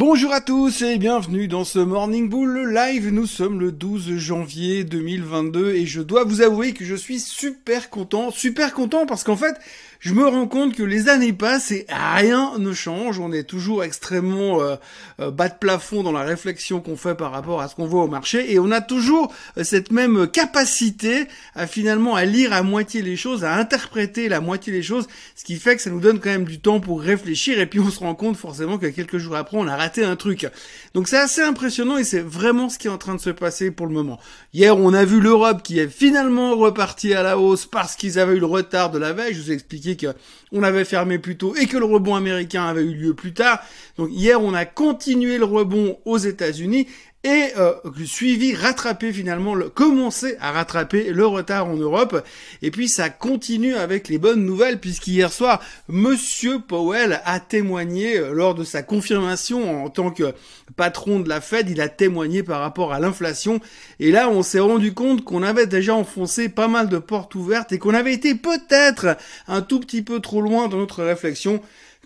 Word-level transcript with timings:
Bonjour 0.00 0.32
à 0.32 0.40
tous 0.40 0.80
et 0.80 0.96
bienvenue 0.96 1.46
dans 1.46 1.64
ce 1.64 1.78
Morning 1.78 2.30
Bull 2.30 2.72
live. 2.72 3.10
Nous 3.10 3.26
sommes 3.26 3.60
le 3.60 3.70
12 3.70 4.16
janvier 4.16 4.82
2022 4.82 5.74
et 5.74 5.84
je 5.84 6.00
dois 6.00 6.24
vous 6.24 6.40
avouer 6.40 6.72
que 6.72 6.86
je 6.86 6.94
suis 6.94 7.20
super 7.20 7.90
content, 7.90 8.30
super 8.30 8.72
content 8.72 9.04
parce 9.04 9.24
qu'en 9.24 9.36
fait, 9.36 9.56
je 10.00 10.14
me 10.14 10.26
rends 10.26 10.48
compte 10.48 10.74
que 10.74 10.82
les 10.82 11.10
années 11.10 11.34
passent 11.34 11.72
et 11.72 11.84
rien 11.90 12.52
ne 12.58 12.72
change. 12.72 13.18
On 13.18 13.32
est 13.32 13.44
toujours 13.44 13.84
extrêmement 13.84 14.62
euh, 14.62 14.76
euh, 15.20 15.30
bas 15.30 15.50
de 15.50 15.58
plafond 15.60 16.02
dans 16.02 16.10
la 16.10 16.22
réflexion 16.22 16.80
qu'on 16.80 16.96
fait 16.96 17.14
par 17.14 17.32
rapport 17.32 17.60
à 17.60 17.68
ce 17.68 17.74
qu'on 17.74 17.86
voit 17.86 18.04
au 18.04 18.08
marché 18.08 18.50
et 18.50 18.58
on 18.58 18.70
a 18.70 18.80
toujours 18.80 19.30
euh, 19.58 19.64
cette 19.64 19.92
même 19.92 20.26
capacité 20.26 21.26
à 21.54 21.66
finalement 21.66 22.16
à 22.16 22.24
lire 22.24 22.54
à 22.54 22.62
moitié 22.62 23.02
les 23.02 23.16
choses, 23.16 23.44
à 23.44 23.54
interpréter 23.56 24.30
la 24.30 24.40
moitié 24.40 24.72
des 24.72 24.82
choses, 24.82 25.06
ce 25.36 25.44
qui 25.44 25.56
fait 25.56 25.76
que 25.76 25.82
ça 25.82 25.90
nous 25.90 26.00
donne 26.00 26.18
quand 26.18 26.30
même 26.30 26.46
du 26.46 26.60
temps 26.60 26.80
pour 26.80 27.02
réfléchir 27.02 27.60
et 27.60 27.66
puis 27.66 27.78
on 27.78 27.90
se 27.90 27.98
rend 27.98 28.14
compte 28.14 28.38
forcément 28.38 28.78
que 28.78 28.86
quelques 28.86 29.18
jours 29.18 29.36
après 29.36 29.58
on 29.58 29.68
a 29.68 29.76
raté 29.76 30.02
un 30.02 30.16
truc. 30.16 30.46
Donc 30.94 31.08
c'est 31.08 31.18
assez 31.18 31.42
impressionnant 31.42 31.98
et 31.98 32.04
c'est 32.04 32.20
vraiment 32.20 32.70
ce 32.70 32.78
qui 32.78 32.86
est 32.86 32.90
en 32.90 32.96
train 32.96 33.16
de 33.16 33.20
se 33.20 33.30
passer 33.30 33.70
pour 33.70 33.86
le 33.86 33.92
moment. 33.92 34.18
Hier 34.54 34.74
on 34.78 34.94
a 34.94 35.04
vu 35.04 35.20
l'Europe 35.20 35.62
qui 35.62 35.78
est 35.78 35.88
finalement 35.88 36.56
repartie 36.56 37.12
à 37.12 37.22
la 37.22 37.36
hausse 37.36 37.66
parce 37.66 37.96
qu'ils 37.96 38.18
avaient 38.18 38.36
eu 38.36 38.40
le 38.40 38.46
retard 38.46 38.90
de 38.90 38.98
la 38.98 39.12
veille. 39.12 39.34
Je 39.34 39.42
vous 39.42 39.50
ai 39.50 39.54
expliqué 39.54 39.89
qu'on 39.96 40.62
avait 40.62 40.84
fermé 40.84 41.18
plus 41.18 41.36
tôt 41.36 41.54
et 41.56 41.66
que 41.66 41.76
le 41.76 41.84
rebond 41.84 42.14
américain 42.14 42.64
avait 42.64 42.84
eu 42.84 42.94
lieu 42.94 43.14
plus 43.14 43.32
tard. 43.32 43.60
Donc 43.96 44.08
hier, 44.10 44.40
on 44.40 44.54
a 44.54 44.64
continué 44.64 45.38
le 45.38 45.44
rebond 45.44 45.98
aux 46.04 46.18
États-Unis 46.18 46.86
et 47.22 47.48
euh, 47.58 47.74
suivi, 48.06 48.54
rattrapé 48.54 49.12
finalement, 49.12 49.54
le, 49.54 49.68
commencé 49.68 50.36
à 50.40 50.52
rattraper 50.52 51.12
le 51.12 51.26
retard 51.26 51.66
en 51.66 51.76
Europe. 51.76 52.24
Et 52.62 52.70
puis 52.70 52.88
ça 52.88 53.10
continue 53.10 53.74
avec 53.74 54.08
les 54.08 54.16
bonnes 54.16 54.44
nouvelles, 54.44 54.80
puisqu'hier 54.80 55.30
soir, 55.30 55.60
Monsieur 55.88 56.60
Powell 56.60 57.20
a 57.26 57.38
témoigné 57.38 58.16
euh, 58.16 58.32
lors 58.32 58.54
de 58.54 58.64
sa 58.64 58.82
confirmation 58.82 59.84
en 59.84 59.90
tant 59.90 60.10
que 60.10 60.32
patron 60.76 61.20
de 61.20 61.28
la 61.28 61.42
Fed, 61.42 61.68
il 61.68 61.82
a 61.82 61.88
témoigné 61.88 62.42
par 62.42 62.60
rapport 62.60 62.94
à 62.94 63.00
l'inflation. 63.00 63.60
Et 63.98 64.10
là, 64.10 64.30
on 64.30 64.42
s'est 64.42 64.60
rendu 64.60 64.94
compte 64.94 65.22
qu'on 65.22 65.42
avait 65.42 65.66
déjà 65.66 65.94
enfoncé 65.94 66.48
pas 66.48 66.68
mal 66.68 66.88
de 66.88 66.98
portes 66.98 67.34
ouvertes 67.34 67.72
et 67.72 67.78
qu'on 67.78 67.92
avait 67.92 68.14
été 68.14 68.34
peut-être 68.34 69.18
un 69.46 69.60
tout 69.60 69.80
petit 69.80 70.00
peu 70.00 70.20
trop 70.20 70.40
loin 70.40 70.68
dans 70.68 70.78
notre 70.78 71.04
réflexion. 71.04 71.60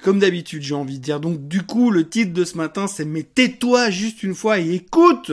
Comme 0.04 0.18
d'habitude, 0.18 0.60
j'ai 0.62 0.74
envie 0.74 0.98
de 0.98 1.02
dire. 1.02 1.18
Donc 1.18 1.48
du 1.48 1.62
coup, 1.62 1.90
le 1.90 2.06
titre 2.06 2.34
de 2.34 2.44
ce 2.44 2.58
matin, 2.58 2.86
c'est 2.86 3.06
Mais 3.06 3.22
tais-toi 3.22 3.88
juste 3.88 4.22
une 4.22 4.34
fois 4.34 4.60
et 4.60 4.74
écoute 4.74 5.32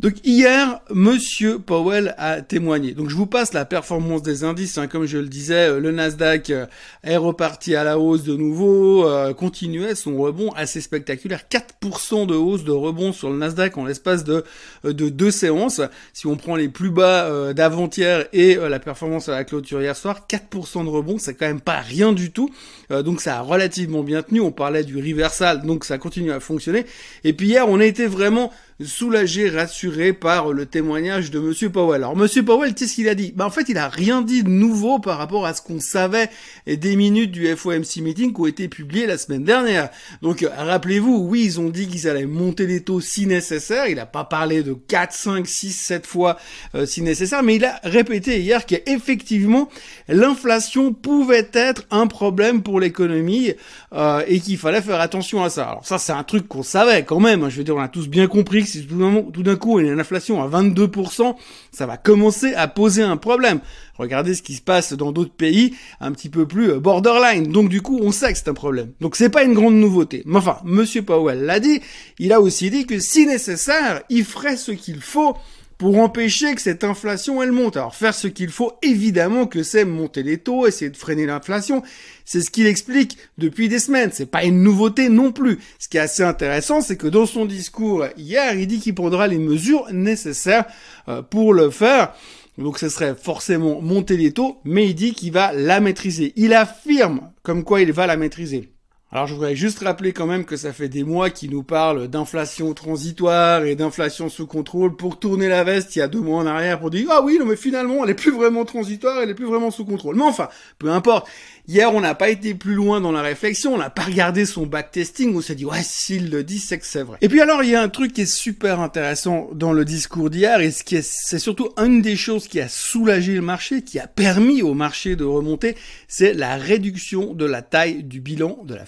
Donc 0.00 0.14
hier, 0.22 0.80
Monsieur 0.94 1.58
Powell 1.58 2.14
a 2.18 2.40
témoigné. 2.40 2.92
Donc 2.92 3.10
je 3.10 3.16
vous 3.16 3.26
passe 3.26 3.52
la 3.52 3.64
performance 3.64 4.22
des 4.22 4.44
indices. 4.44 4.78
Hein. 4.78 4.86
Comme 4.86 5.06
je 5.06 5.18
le 5.18 5.26
disais, 5.26 5.70
euh, 5.70 5.80
le 5.80 5.90
Nasdaq 5.90 6.50
euh, 6.50 6.66
est 7.02 7.16
reparti 7.16 7.74
à 7.74 7.82
la 7.82 7.98
hausse 7.98 8.22
de 8.22 8.36
nouveau, 8.36 9.08
euh, 9.08 9.34
continuait 9.34 9.96
son 9.96 10.16
rebond 10.16 10.52
assez 10.52 10.80
spectaculaire. 10.80 11.42
4% 11.50 12.28
de 12.28 12.36
hausse 12.36 12.62
de 12.62 12.70
rebond 12.70 13.12
sur 13.12 13.28
le 13.28 13.38
Nasdaq 13.38 13.76
en 13.76 13.86
l'espace 13.86 14.22
de, 14.22 14.44
de 14.84 15.08
deux 15.08 15.32
séances. 15.32 15.80
Si 16.12 16.28
on 16.28 16.36
prend 16.36 16.54
les 16.54 16.68
plus 16.68 16.90
bas 16.90 17.52
d'avant-hier 17.52 18.26
et 18.32 18.54
la 18.54 18.78
performance 18.78 19.28
à 19.28 19.32
la 19.32 19.44
clôture 19.44 19.82
hier 19.82 19.96
soir, 19.96 20.26
4% 20.28 20.84
de 20.84 20.88
rebond, 20.88 21.18
c'est 21.18 21.34
quand 21.34 21.46
même 21.46 21.60
pas 21.60 21.80
rien 21.80 22.12
du 22.12 22.30
tout. 22.30 22.50
donc 22.90 23.20
ça 23.20 23.38
a 23.38 23.40
relativement 23.40 24.02
bien 24.02 24.22
tenu. 24.22 24.40
On 24.40 24.52
parlait 24.52 24.84
du 24.84 24.96
reversal, 24.96 25.62
donc 25.62 25.84
ça 25.84 25.98
continue 25.98 26.30
à 26.32 26.40
fonctionner. 26.40 26.86
Et 27.24 27.32
puis 27.32 27.48
hier, 27.48 27.68
on 27.68 27.80
a 27.80 27.84
été 27.84 28.06
vraiment 28.06 28.52
soulagé, 28.84 29.48
rassuré 29.48 30.12
par 30.12 30.52
le 30.52 30.64
témoignage 30.64 31.32
de 31.32 31.40
Monsieur 31.40 31.68
Powell. 31.68 32.02
Alors 32.02 32.16
Monsieur 32.16 32.44
Powell, 32.44 32.74
qu'est-ce 32.74 32.94
qu'il 32.94 33.08
a 33.08 33.16
dit? 33.16 33.32
Bah 33.34 33.44
en 33.44 33.50
fait, 33.50 33.68
il 33.68 33.76
a 33.76 33.88
rien 33.88 34.22
dit 34.22 34.44
de 34.44 34.48
nouveau 34.48 35.00
par 35.00 35.18
rapport 35.18 35.46
à 35.46 35.54
ce 35.54 35.62
qu'on 35.62 35.80
savait 35.80 36.30
des 36.66 36.94
minutes 36.94 37.32
du 37.32 37.48
FOMC 37.56 37.96
meeting 38.02 38.32
qui 38.32 38.40
ont 38.40 38.46
été 38.46 38.68
publiées 38.68 39.06
la 39.06 39.18
semaine 39.18 39.42
dernière. 39.42 39.90
Donc 40.22 40.46
rappelez-vous, 40.56 41.26
oui, 41.28 41.42
ils 41.44 41.60
ont 41.60 41.70
dit 41.70 41.88
qu'ils 41.88 42.08
allaient 42.08 42.26
monter 42.26 42.66
les 42.66 42.82
taux 42.82 43.00
si 43.00 43.26
nécessaire. 43.26 43.88
Il 43.88 43.96
n'a 43.96 44.06
pas 44.06 44.24
parlé 44.24 44.62
de 44.62 44.74
4, 44.74 45.12
5, 45.12 45.46
6, 45.46 45.72
7 45.72 46.06
fois 46.06 46.38
euh, 46.76 46.86
si 46.86 47.02
nécessaire, 47.02 47.42
mais 47.42 47.56
il 47.56 47.64
a 47.64 47.80
répété 47.82 48.40
hier 48.40 48.64
qu'effectivement 48.64 49.68
l'inflation 50.08 50.92
pouvait 50.92 51.48
être 51.52 51.82
un 51.90 52.06
problème 52.06 52.62
pour 52.62 52.78
l'économie 52.78 53.54
euh, 53.92 54.22
et 54.28 54.38
qu'il 54.38 54.58
fallait 54.58 54.82
faire 54.82 55.00
attention 55.00 55.42
à 55.42 55.50
ça. 55.50 55.64
Alors 55.64 55.86
ça, 55.86 55.98
c'est 55.98 56.12
un 56.12 56.22
truc 56.22 56.46
qu'on 56.46 56.62
savait 56.62 57.04
quand 57.04 57.18
même. 57.18 57.42
Hein. 57.42 57.48
Je 57.48 57.56
veux 57.56 57.64
dire, 57.64 57.76
on 57.76 57.80
a 57.80 57.88
tous 57.88 58.08
bien 58.08 58.28
compris 58.28 58.67
si 58.68 58.86
tout 58.86 59.42
d'un 59.42 59.56
coup 59.56 59.80
il 59.80 59.86
y 59.86 59.88
a 59.88 59.92
une 59.92 60.00
inflation 60.00 60.42
à 60.42 60.48
22%, 60.48 61.34
ça 61.72 61.86
va 61.86 61.96
commencer 61.96 62.54
à 62.54 62.68
poser 62.68 63.02
un 63.02 63.16
problème. 63.16 63.60
Regardez 63.96 64.34
ce 64.34 64.42
qui 64.42 64.54
se 64.54 64.62
passe 64.62 64.92
dans 64.92 65.10
d'autres 65.10 65.32
pays 65.32 65.74
un 66.00 66.12
petit 66.12 66.28
peu 66.28 66.46
plus 66.46 66.70
euh, 66.70 66.80
borderline. 66.80 67.50
Donc 67.50 67.68
du 67.68 67.82
coup, 67.82 67.98
on 68.00 68.12
sait 68.12 68.32
que 68.32 68.38
c'est 68.38 68.48
un 68.48 68.54
problème. 68.54 68.92
Donc 69.00 69.16
c'est 69.16 69.28
pas 69.28 69.42
une 69.42 69.54
grande 69.54 69.74
nouveauté. 69.74 70.22
Mais 70.24 70.38
enfin, 70.38 70.58
monsieur 70.64 71.02
Powell 71.02 71.44
l'a 71.44 71.58
dit, 71.58 71.80
il 72.18 72.32
a 72.32 72.40
aussi 72.40 72.70
dit 72.70 72.86
que 72.86 73.00
si 73.00 73.26
nécessaire, 73.26 74.02
il 74.08 74.24
ferait 74.24 74.56
ce 74.56 74.72
qu'il 74.72 75.00
faut 75.00 75.36
pour 75.78 75.98
empêcher 75.98 76.54
que 76.54 76.60
cette 76.60 76.84
inflation 76.84 77.40
elle 77.42 77.52
monte. 77.52 77.76
Alors 77.76 77.94
faire 77.94 78.14
ce 78.14 78.26
qu'il 78.26 78.50
faut, 78.50 78.72
évidemment 78.82 79.46
que 79.46 79.62
c'est 79.62 79.84
monter 79.84 80.24
les 80.24 80.38
taux, 80.38 80.66
essayer 80.66 80.90
de 80.90 80.96
freiner 80.96 81.24
l'inflation. 81.24 81.82
C'est 82.24 82.40
ce 82.40 82.50
qu'il 82.50 82.66
explique 82.66 83.16
depuis 83.38 83.68
des 83.68 83.78
semaines. 83.78 84.10
C'est 84.12 84.26
pas 84.26 84.44
une 84.44 84.62
nouveauté 84.62 85.08
non 85.08 85.32
plus. 85.32 85.58
Ce 85.78 85.88
qui 85.88 85.96
est 85.96 86.00
assez 86.00 86.24
intéressant, 86.24 86.80
c'est 86.80 86.96
que 86.96 87.06
dans 87.06 87.26
son 87.26 87.46
discours 87.46 88.06
hier, 88.16 88.54
il 88.54 88.66
dit 88.66 88.80
qu'il 88.80 88.94
prendra 88.94 89.28
les 89.28 89.38
mesures 89.38 89.86
nécessaires 89.92 90.66
euh, 91.08 91.22
pour 91.22 91.54
le 91.54 91.70
faire. 91.70 92.12
Donc 92.58 92.78
ce 92.80 92.88
serait 92.88 93.14
forcément 93.14 93.80
monter 93.80 94.16
les 94.16 94.32
taux, 94.32 94.60
mais 94.64 94.88
il 94.88 94.94
dit 94.94 95.14
qu'il 95.14 95.32
va 95.32 95.52
la 95.52 95.78
maîtriser. 95.78 96.32
Il 96.34 96.52
affirme 96.52 97.30
comme 97.44 97.62
quoi 97.62 97.80
il 97.80 97.92
va 97.92 98.08
la 98.08 98.16
maîtriser. 98.16 98.68
Alors 99.10 99.26
je 99.26 99.32
voudrais 99.32 99.56
juste 99.56 99.78
rappeler 99.78 100.12
quand 100.12 100.26
même 100.26 100.44
que 100.44 100.56
ça 100.56 100.74
fait 100.74 100.90
des 100.90 101.02
mois 101.02 101.30
qu'il 101.30 101.50
nous 101.50 101.62
parle 101.62 102.08
d'inflation 102.08 102.74
transitoire 102.74 103.64
et 103.64 103.74
d'inflation 103.74 104.28
sous 104.28 104.46
contrôle 104.46 104.96
pour 104.96 105.18
tourner 105.18 105.48
la 105.48 105.64
veste 105.64 105.96
il 105.96 106.00
y 106.00 106.02
a 106.02 106.08
deux 106.08 106.20
mois 106.20 106.42
en 106.42 106.46
arrière 106.46 106.78
pour 106.78 106.90
dire 106.90 107.08
ah 107.10 107.22
oui 107.22 107.38
non 107.38 107.46
mais 107.46 107.56
finalement 107.56 108.04
elle 108.04 108.10
est 108.10 108.14
plus 108.14 108.32
vraiment 108.32 108.66
transitoire, 108.66 109.22
elle 109.22 109.30
est 109.30 109.34
plus 109.34 109.46
vraiment 109.46 109.70
sous 109.70 109.84
contrôle. 109.84 110.16
Mais 110.16 110.22
enfin, 110.22 110.48
peu 110.78 110.90
importe. 110.90 111.26
Hier, 111.70 111.94
on 111.94 112.00
n'a 112.00 112.14
pas 112.14 112.30
été 112.30 112.54
plus 112.54 112.72
loin 112.72 112.98
dans 112.98 113.12
la 113.12 113.20
réflexion, 113.20 113.74
on 113.74 113.76
n'a 113.76 113.90
pas 113.90 114.00
regardé 114.00 114.46
son 114.46 114.64
backtesting, 114.64 115.36
on 115.36 115.42
s'est 115.42 115.54
dit, 115.54 115.66
ouais, 115.66 115.82
s'il 115.82 116.30
le 116.30 116.42
dit, 116.42 116.60
c'est 116.60 116.78
que 116.78 116.86
c'est 116.86 117.02
vrai. 117.02 117.18
Et 117.20 117.28
puis 117.28 117.42
alors, 117.42 117.62
il 117.62 117.68
y 117.68 117.74
a 117.74 117.82
un 117.82 117.90
truc 117.90 118.14
qui 118.14 118.22
est 118.22 118.26
super 118.26 118.80
intéressant 118.80 119.50
dans 119.52 119.74
le 119.74 119.84
discours 119.84 120.30
d'hier, 120.30 120.62
et 120.62 120.70
ce 120.70 120.82
qui 120.82 120.96
est, 120.96 121.04
c'est 121.06 121.38
surtout 121.38 121.68
une 121.76 122.00
des 122.00 122.16
choses 122.16 122.48
qui 122.48 122.58
a 122.58 122.70
soulagé 122.70 123.34
le 123.34 123.42
marché, 123.42 123.82
qui 123.82 123.98
a 123.98 124.06
permis 124.06 124.62
au 124.62 124.72
marché 124.72 125.14
de 125.14 125.24
remonter, 125.24 125.76
c'est 126.06 126.32
la 126.32 126.56
réduction 126.56 127.34
de 127.34 127.44
la 127.44 127.60
taille 127.60 128.02
du 128.02 128.22
bilan 128.22 128.60
de 128.64 128.74
la 128.74 128.86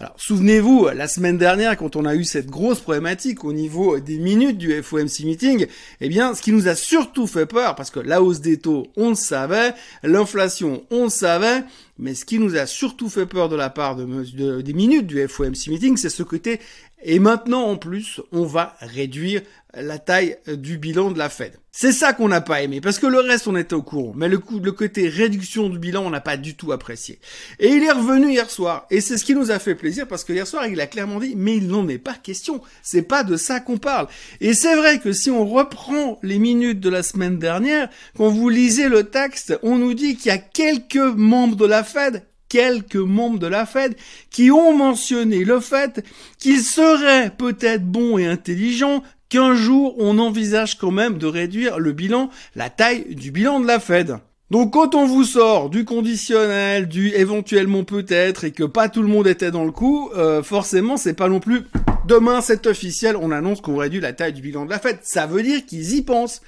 Alors, 0.00 0.14
souvenez-vous, 0.16 0.88
la 0.94 1.08
semaine 1.08 1.38
dernière, 1.38 1.76
quand 1.76 1.96
on 1.96 2.04
a 2.04 2.14
eu 2.14 2.24
cette 2.24 2.46
grosse 2.46 2.80
problématique 2.80 3.44
au 3.44 3.52
niveau 3.52 3.98
des 3.98 4.18
minutes 4.18 4.58
du 4.58 4.82
FOMC 4.82 5.24
meeting, 5.24 5.66
eh 6.00 6.08
bien, 6.08 6.34
ce 6.34 6.42
qui 6.42 6.52
nous 6.52 6.68
a 6.68 6.74
surtout 6.74 7.26
fait 7.26 7.46
peur, 7.46 7.74
parce 7.74 7.90
que 7.90 8.00
la 8.00 8.22
hausse 8.22 8.40
des 8.40 8.58
taux, 8.58 8.88
on 8.96 9.10
le 9.10 9.14
savait, 9.14 9.74
l'inflation, 10.02 10.84
on 10.90 11.04
le 11.04 11.10
savait, 11.10 11.64
mais 11.98 12.14
ce 12.14 12.24
qui 12.24 12.38
nous 12.38 12.56
a 12.56 12.66
surtout 12.66 13.08
fait 13.08 13.26
peur 13.26 13.48
de 13.48 13.56
la 13.56 13.70
part 13.70 13.96
de, 13.96 14.60
des 14.60 14.72
minutes 14.72 15.06
du 15.06 15.26
FOMC 15.26 15.68
meeting, 15.68 15.96
c'est 15.96 16.10
ce 16.10 16.22
côté 16.22 16.60
et 17.06 17.18
maintenant, 17.18 17.64
en 17.64 17.76
plus, 17.76 18.20
on 18.32 18.44
va 18.44 18.76
réduire 18.80 19.42
la 19.74 19.98
taille 19.98 20.38
du 20.46 20.78
bilan 20.78 21.10
de 21.10 21.18
la 21.18 21.28
Fed. 21.28 21.52
C'est 21.70 21.90
ça 21.90 22.12
qu'on 22.12 22.28
n'a 22.28 22.40
pas 22.40 22.62
aimé, 22.62 22.80
parce 22.80 23.00
que 23.00 23.08
le 23.08 23.18
reste, 23.18 23.48
on 23.48 23.56
était 23.56 23.74
au 23.74 23.82
courant. 23.82 24.12
Mais 24.14 24.28
le, 24.28 24.38
coup, 24.38 24.60
le 24.60 24.70
côté 24.70 25.08
réduction 25.08 25.68
du 25.68 25.78
bilan, 25.78 26.04
on 26.06 26.10
n'a 26.10 26.20
pas 26.20 26.36
du 26.36 26.54
tout 26.54 26.70
apprécié. 26.70 27.18
Et 27.58 27.68
il 27.68 27.82
est 27.82 27.90
revenu 27.90 28.30
hier 28.30 28.48
soir. 28.48 28.86
Et 28.90 29.00
c'est 29.00 29.18
ce 29.18 29.24
qui 29.24 29.34
nous 29.34 29.50
a 29.50 29.58
fait 29.58 29.74
plaisir, 29.74 30.06
parce 30.06 30.22
que 30.22 30.32
hier 30.32 30.46
soir, 30.46 30.68
il 30.68 30.80
a 30.80 30.86
clairement 30.86 31.18
dit, 31.18 31.34
mais 31.36 31.56
il 31.56 31.66
n'en 31.66 31.88
est 31.88 31.98
pas 31.98 32.14
question. 32.14 32.62
C'est 32.82 33.02
pas 33.02 33.24
de 33.24 33.36
ça 33.36 33.58
qu'on 33.58 33.78
parle. 33.78 34.06
Et 34.40 34.54
c'est 34.54 34.76
vrai 34.76 35.00
que 35.00 35.12
si 35.12 35.30
on 35.30 35.44
reprend 35.44 36.20
les 36.22 36.38
minutes 36.38 36.80
de 36.80 36.88
la 36.88 37.02
semaine 37.02 37.38
dernière, 37.38 37.90
quand 38.16 38.28
vous 38.28 38.48
lisez 38.48 38.88
le 38.88 39.10
texte, 39.10 39.58
on 39.64 39.76
nous 39.76 39.94
dit 39.94 40.16
qu'il 40.16 40.28
y 40.28 40.34
a 40.34 40.38
quelques 40.38 40.96
membres 40.96 41.56
de 41.56 41.66
la 41.66 41.82
Fed 41.84 42.24
quelques 42.48 42.96
membres 42.96 43.38
de 43.38 43.46
la 43.46 43.66
Fed 43.66 43.96
qui 44.30 44.50
ont 44.50 44.76
mentionné 44.76 45.44
le 45.44 45.60
fait 45.60 46.04
qu'il 46.38 46.60
serait 46.60 47.30
peut-être 47.30 47.84
bon 47.84 48.18
et 48.18 48.26
intelligent 48.26 49.02
qu'un 49.28 49.54
jour 49.54 49.96
on 49.98 50.18
envisage 50.18 50.78
quand 50.78 50.92
même 50.92 51.18
de 51.18 51.26
réduire 51.26 51.78
le 51.78 51.92
bilan, 51.92 52.30
la 52.54 52.70
taille 52.70 53.14
du 53.14 53.30
bilan 53.30 53.60
de 53.60 53.66
la 53.66 53.80
Fed. 53.80 54.18
Donc 54.50 54.74
quand 54.74 54.94
on 54.94 55.06
vous 55.06 55.24
sort 55.24 55.68
du 55.70 55.84
conditionnel, 55.84 56.86
du 56.86 57.08
éventuellement 57.08 57.82
peut-être 57.82 58.44
et 58.44 58.52
que 58.52 58.62
pas 58.62 58.88
tout 58.88 59.02
le 59.02 59.08
monde 59.08 59.26
était 59.26 59.50
dans 59.50 59.64
le 59.64 59.72
coup, 59.72 60.10
euh, 60.14 60.42
forcément 60.42 60.96
c'est 60.96 61.14
pas 61.14 61.28
non 61.28 61.40
plus 61.40 61.62
demain 62.06 62.40
c'est 62.40 62.66
officiel, 62.66 63.16
on 63.16 63.32
annonce 63.32 63.62
qu'on 63.62 63.76
réduit 63.76 64.00
la 64.00 64.12
taille 64.12 64.32
du 64.32 64.42
bilan 64.42 64.64
de 64.66 64.70
la 64.70 64.78
Fed. 64.78 64.98
Ça 65.02 65.26
veut 65.26 65.42
dire 65.42 65.66
qu'ils 65.66 65.94
y 65.94 66.02
pensent. 66.02 66.40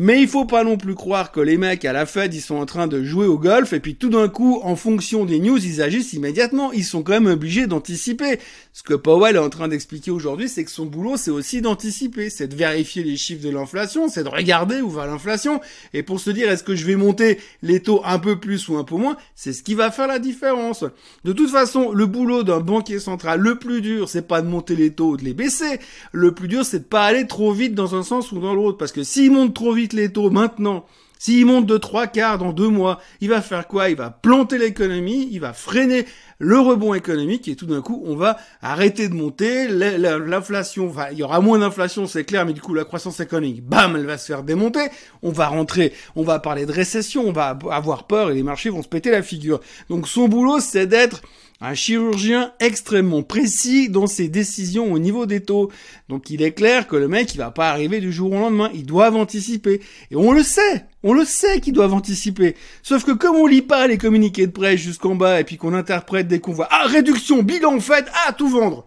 Mais 0.00 0.22
il 0.22 0.28
faut 0.28 0.44
pas 0.44 0.62
non 0.62 0.76
plus 0.76 0.94
croire 0.94 1.32
que 1.32 1.40
les 1.40 1.58
mecs 1.58 1.84
à 1.84 1.92
la 1.92 2.06
Fed, 2.06 2.32
ils 2.32 2.40
sont 2.40 2.54
en 2.54 2.66
train 2.66 2.86
de 2.86 3.02
jouer 3.02 3.26
au 3.26 3.36
golf 3.36 3.72
et 3.72 3.80
puis 3.80 3.96
tout 3.96 4.10
d'un 4.10 4.28
coup, 4.28 4.60
en 4.62 4.76
fonction 4.76 5.24
des 5.24 5.40
news, 5.40 5.58
ils 5.58 5.82
agissent 5.82 6.12
immédiatement. 6.12 6.72
Ils 6.72 6.84
sont 6.84 7.02
quand 7.02 7.14
même 7.14 7.26
obligés 7.26 7.66
d'anticiper. 7.66 8.38
Ce 8.72 8.84
que 8.84 8.94
Powell 8.94 9.34
est 9.34 9.40
en 9.40 9.50
train 9.50 9.66
d'expliquer 9.66 10.12
aujourd'hui, 10.12 10.48
c'est 10.48 10.64
que 10.64 10.70
son 10.70 10.86
boulot, 10.86 11.16
c'est 11.16 11.32
aussi 11.32 11.60
d'anticiper, 11.62 12.30
c'est 12.30 12.46
de 12.46 12.54
vérifier 12.54 13.02
les 13.02 13.16
chiffres 13.16 13.44
de 13.44 13.50
l'inflation, 13.50 14.08
c'est 14.08 14.22
de 14.22 14.28
regarder 14.28 14.80
où 14.80 14.88
va 14.88 15.04
l'inflation 15.06 15.60
et 15.92 16.04
pour 16.04 16.20
se 16.20 16.30
dire 16.30 16.48
est-ce 16.48 16.62
que 16.62 16.76
je 16.76 16.84
vais 16.84 16.94
monter 16.94 17.40
les 17.62 17.80
taux 17.80 18.00
un 18.04 18.20
peu 18.20 18.38
plus 18.38 18.68
ou 18.68 18.76
un 18.76 18.84
peu 18.84 18.94
moins, 18.94 19.16
c'est 19.34 19.52
ce 19.52 19.64
qui 19.64 19.74
va 19.74 19.90
faire 19.90 20.06
la 20.06 20.20
différence. 20.20 20.84
De 21.24 21.32
toute 21.32 21.50
façon, 21.50 21.90
le 21.90 22.06
boulot 22.06 22.44
d'un 22.44 22.60
banquier 22.60 23.00
central, 23.00 23.40
le 23.40 23.58
plus 23.58 23.80
dur, 23.80 24.08
c'est 24.08 24.28
pas 24.28 24.42
de 24.42 24.48
monter 24.48 24.76
les 24.76 24.92
taux 24.92 25.10
ou 25.10 25.16
de 25.16 25.24
les 25.24 25.34
baisser. 25.34 25.80
Le 26.12 26.32
plus 26.32 26.46
dur, 26.46 26.64
c'est 26.64 26.78
de 26.78 26.84
pas 26.84 27.04
aller 27.04 27.26
trop 27.26 27.52
vite 27.52 27.74
dans 27.74 27.96
un 27.96 28.04
sens 28.04 28.30
ou 28.30 28.38
dans 28.38 28.54
l'autre. 28.54 28.78
Parce 28.78 28.92
que 28.92 29.02
s'il 29.02 29.32
monte 29.32 29.54
trop 29.54 29.72
vite 29.72 29.87
les 29.92 30.12
taux 30.12 30.30
maintenant, 30.30 30.86
s'il 31.18 31.46
monte 31.46 31.66
de 31.66 31.76
trois 31.78 32.06
quarts 32.06 32.38
dans 32.38 32.52
deux 32.52 32.68
mois, 32.68 33.00
il 33.20 33.28
va 33.28 33.42
faire 33.42 33.66
quoi? 33.66 33.90
Il 33.90 33.96
va 33.96 34.10
planter 34.10 34.56
l'économie, 34.56 35.28
il 35.32 35.40
va 35.40 35.52
freiner 35.52 36.06
le 36.38 36.60
rebond 36.60 36.94
économique 36.94 37.48
et 37.48 37.56
tout 37.56 37.66
d'un 37.66 37.80
coup, 37.80 38.04
on 38.06 38.14
va 38.14 38.38
arrêter 38.62 39.08
de 39.08 39.14
monter. 39.14 39.66
L'inflation, 39.66 40.88
enfin, 40.88 41.06
il 41.10 41.18
y 41.18 41.24
aura 41.24 41.40
moins 41.40 41.58
d'inflation, 41.58 42.06
c'est 42.06 42.22
clair, 42.22 42.46
mais 42.46 42.52
du 42.52 42.60
coup, 42.60 42.72
la 42.72 42.84
croissance 42.84 43.18
économique, 43.18 43.64
bam, 43.64 43.96
elle 43.96 44.06
va 44.06 44.16
se 44.16 44.26
faire 44.26 44.44
démonter. 44.44 44.88
On 45.22 45.32
va 45.32 45.48
rentrer, 45.48 45.92
on 46.14 46.22
va 46.22 46.38
parler 46.38 46.66
de 46.66 46.72
récession, 46.72 47.24
on 47.26 47.32
va 47.32 47.58
avoir 47.70 48.06
peur 48.06 48.30
et 48.30 48.34
les 48.34 48.44
marchés 48.44 48.70
vont 48.70 48.84
se 48.84 48.88
péter 48.88 49.10
la 49.10 49.22
figure. 49.22 49.60
Donc 49.90 50.06
son 50.06 50.28
boulot, 50.28 50.60
c'est 50.60 50.86
d'être 50.86 51.22
un 51.60 51.74
chirurgien 51.74 52.52
extrêmement 52.60 53.22
précis 53.22 53.88
dans 53.88 54.06
ses 54.06 54.28
décisions 54.28 54.92
au 54.92 54.98
niveau 54.98 55.26
des 55.26 55.40
taux. 55.40 55.70
Donc 56.08 56.30
il 56.30 56.42
est 56.42 56.52
clair 56.52 56.86
que 56.86 56.96
le 56.96 57.08
mec, 57.08 57.34
il 57.34 57.38
va 57.38 57.50
pas 57.50 57.70
arriver 57.70 58.00
du 58.00 58.12
jour 58.12 58.32
au 58.32 58.38
lendemain. 58.38 58.70
Ils 58.74 58.86
doivent 58.86 59.16
anticiper. 59.16 59.80
Et 60.10 60.16
on 60.16 60.32
le 60.32 60.42
sait. 60.42 60.84
On 61.02 61.12
le 61.12 61.24
sait 61.24 61.60
qu'ils 61.60 61.72
doivent 61.72 61.94
anticiper. 61.94 62.54
Sauf 62.82 63.04
que 63.04 63.12
comme 63.12 63.36
on 63.36 63.46
lit 63.46 63.62
pas 63.62 63.86
les 63.86 63.98
communiqués 63.98 64.46
de 64.46 64.52
presse 64.52 64.80
jusqu'en 64.80 65.16
bas 65.16 65.40
et 65.40 65.44
puis 65.44 65.56
qu'on 65.56 65.74
interprète 65.74 66.28
dès 66.28 66.38
qu'on 66.38 66.52
voit, 66.52 66.68
ah, 66.70 66.86
réduction, 66.86 67.42
bilan 67.42 67.80
fait, 67.80 68.06
ah, 68.26 68.32
tout 68.32 68.48
vendre. 68.48 68.86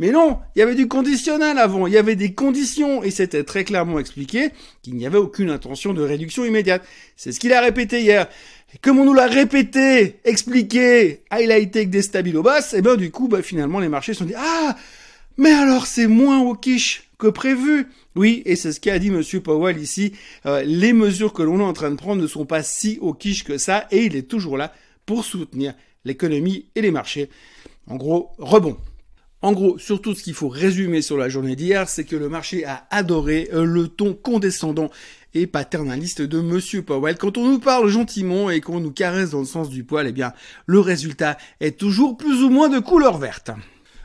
Mais 0.00 0.12
non, 0.12 0.38
il 0.56 0.60
y 0.60 0.62
avait 0.62 0.74
du 0.74 0.88
conditionnel 0.88 1.58
avant, 1.58 1.86
il 1.86 1.92
y 1.92 1.98
avait 1.98 2.16
des 2.16 2.32
conditions, 2.32 3.02
et 3.02 3.10
c'était 3.10 3.44
très 3.44 3.64
clairement 3.64 3.98
expliqué 3.98 4.48
qu'il 4.80 4.94
n'y 4.94 5.04
avait 5.04 5.18
aucune 5.18 5.50
intention 5.50 5.92
de 5.92 6.00
réduction 6.00 6.42
immédiate. 6.42 6.82
C'est 7.16 7.32
ce 7.32 7.38
qu'il 7.38 7.52
a 7.52 7.60
répété 7.60 8.00
hier. 8.00 8.26
Comme 8.82 8.98
on 8.98 9.04
nous 9.04 9.14
l'a 9.14 9.26
répété, 9.26 10.20
expliqué, 10.24 11.22
highlighté 11.30 11.86
que 11.86 11.90
des 11.90 12.02
stabilos 12.02 12.42
basses, 12.42 12.72
et 12.72 12.78
eh 12.78 12.82
ben 12.82 12.96
du 12.96 13.10
coup, 13.10 13.28
bah, 13.28 13.42
finalement, 13.42 13.80
les 13.80 13.88
marchés 13.88 14.12
se 14.12 14.20
sont 14.20 14.24
dit, 14.24 14.34
ah, 14.36 14.76
mais 15.36 15.52
alors 15.52 15.86
c'est 15.86 16.06
moins 16.06 16.40
au 16.40 16.54
quiche 16.54 17.10
que 17.18 17.26
prévu. 17.26 17.88
Oui, 18.16 18.42
et 18.46 18.56
c'est 18.56 18.72
ce 18.72 18.80
qu'a 18.80 18.98
dit 18.98 19.10
Monsieur 19.10 19.40
Powell 19.40 19.78
ici. 19.78 20.12
Euh, 20.46 20.62
les 20.64 20.92
mesures 20.92 21.32
que 21.32 21.42
l'on 21.42 21.60
est 21.60 21.64
en 21.64 21.72
train 21.72 21.90
de 21.90 21.96
prendre 21.96 22.20
ne 22.20 22.26
sont 22.26 22.46
pas 22.46 22.62
si 22.62 22.98
au 23.00 23.12
quiche 23.12 23.44
que 23.44 23.58
ça, 23.58 23.86
et 23.90 24.04
il 24.04 24.16
est 24.16 24.28
toujours 24.28 24.56
là 24.56 24.72
pour 25.06 25.24
soutenir 25.24 25.74
l'économie 26.04 26.66
et 26.74 26.80
les 26.80 26.90
marchés. 26.90 27.28
En 27.86 27.96
gros, 27.96 28.30
rebond. 28.38 28.76
En 29.42 29.52
gros, 29.52 29.78
surtout 29.78 30.14
ce 30.14 30.22
qu'il 30.22 30.34
faut 30.34 30.48
résumer 30.48 31.00
sur 31.00 31.16
la 31.16 31.30
journée 31.30 31.56
d'hier, 31.56 31.88
c'est 31.88 32.04
que 32.04 32.16
le 32.16 32.28
marché 32.28 32.64
a 32.66 32.86
adoré 32.90 33.48
euh, 33.54 33.64
le 33.64 33.88
ton 33.88 34.12
condescendant 34.12 34.90
et 35.34 35.46
paternaliste 35.46 36.22
de 36.22 36.40
Monsieur 36.40 36.82
Powell. 36.82 37.16
Quand 37.16 37.38
on 37.38 37.46
nous 37.46 37.58
parle 37.58 37.88
gentiment 37.88 38.50
et 38.50 38.60
qu'on 38.60 38.80
nous 38.80 38.92
caresse 38.92 39.30
dans 39.30 39.40
le 39.40 39.44
sens 39.44 39.68
du 39.68 39.84
poil, 39.84 40.06
eh 40.06 40.12
bien, 40.12 40.32
le 40.66 40.80
résultat 40.80 41.36
est 41.60 41.78
toujours 41.78 42.16
plus 42.16 42.42
ou 42.42 42.50
moins 42.50 42.68
de 42.68 42.78
couleur 42.78 43.18
verte. 43.18 43.50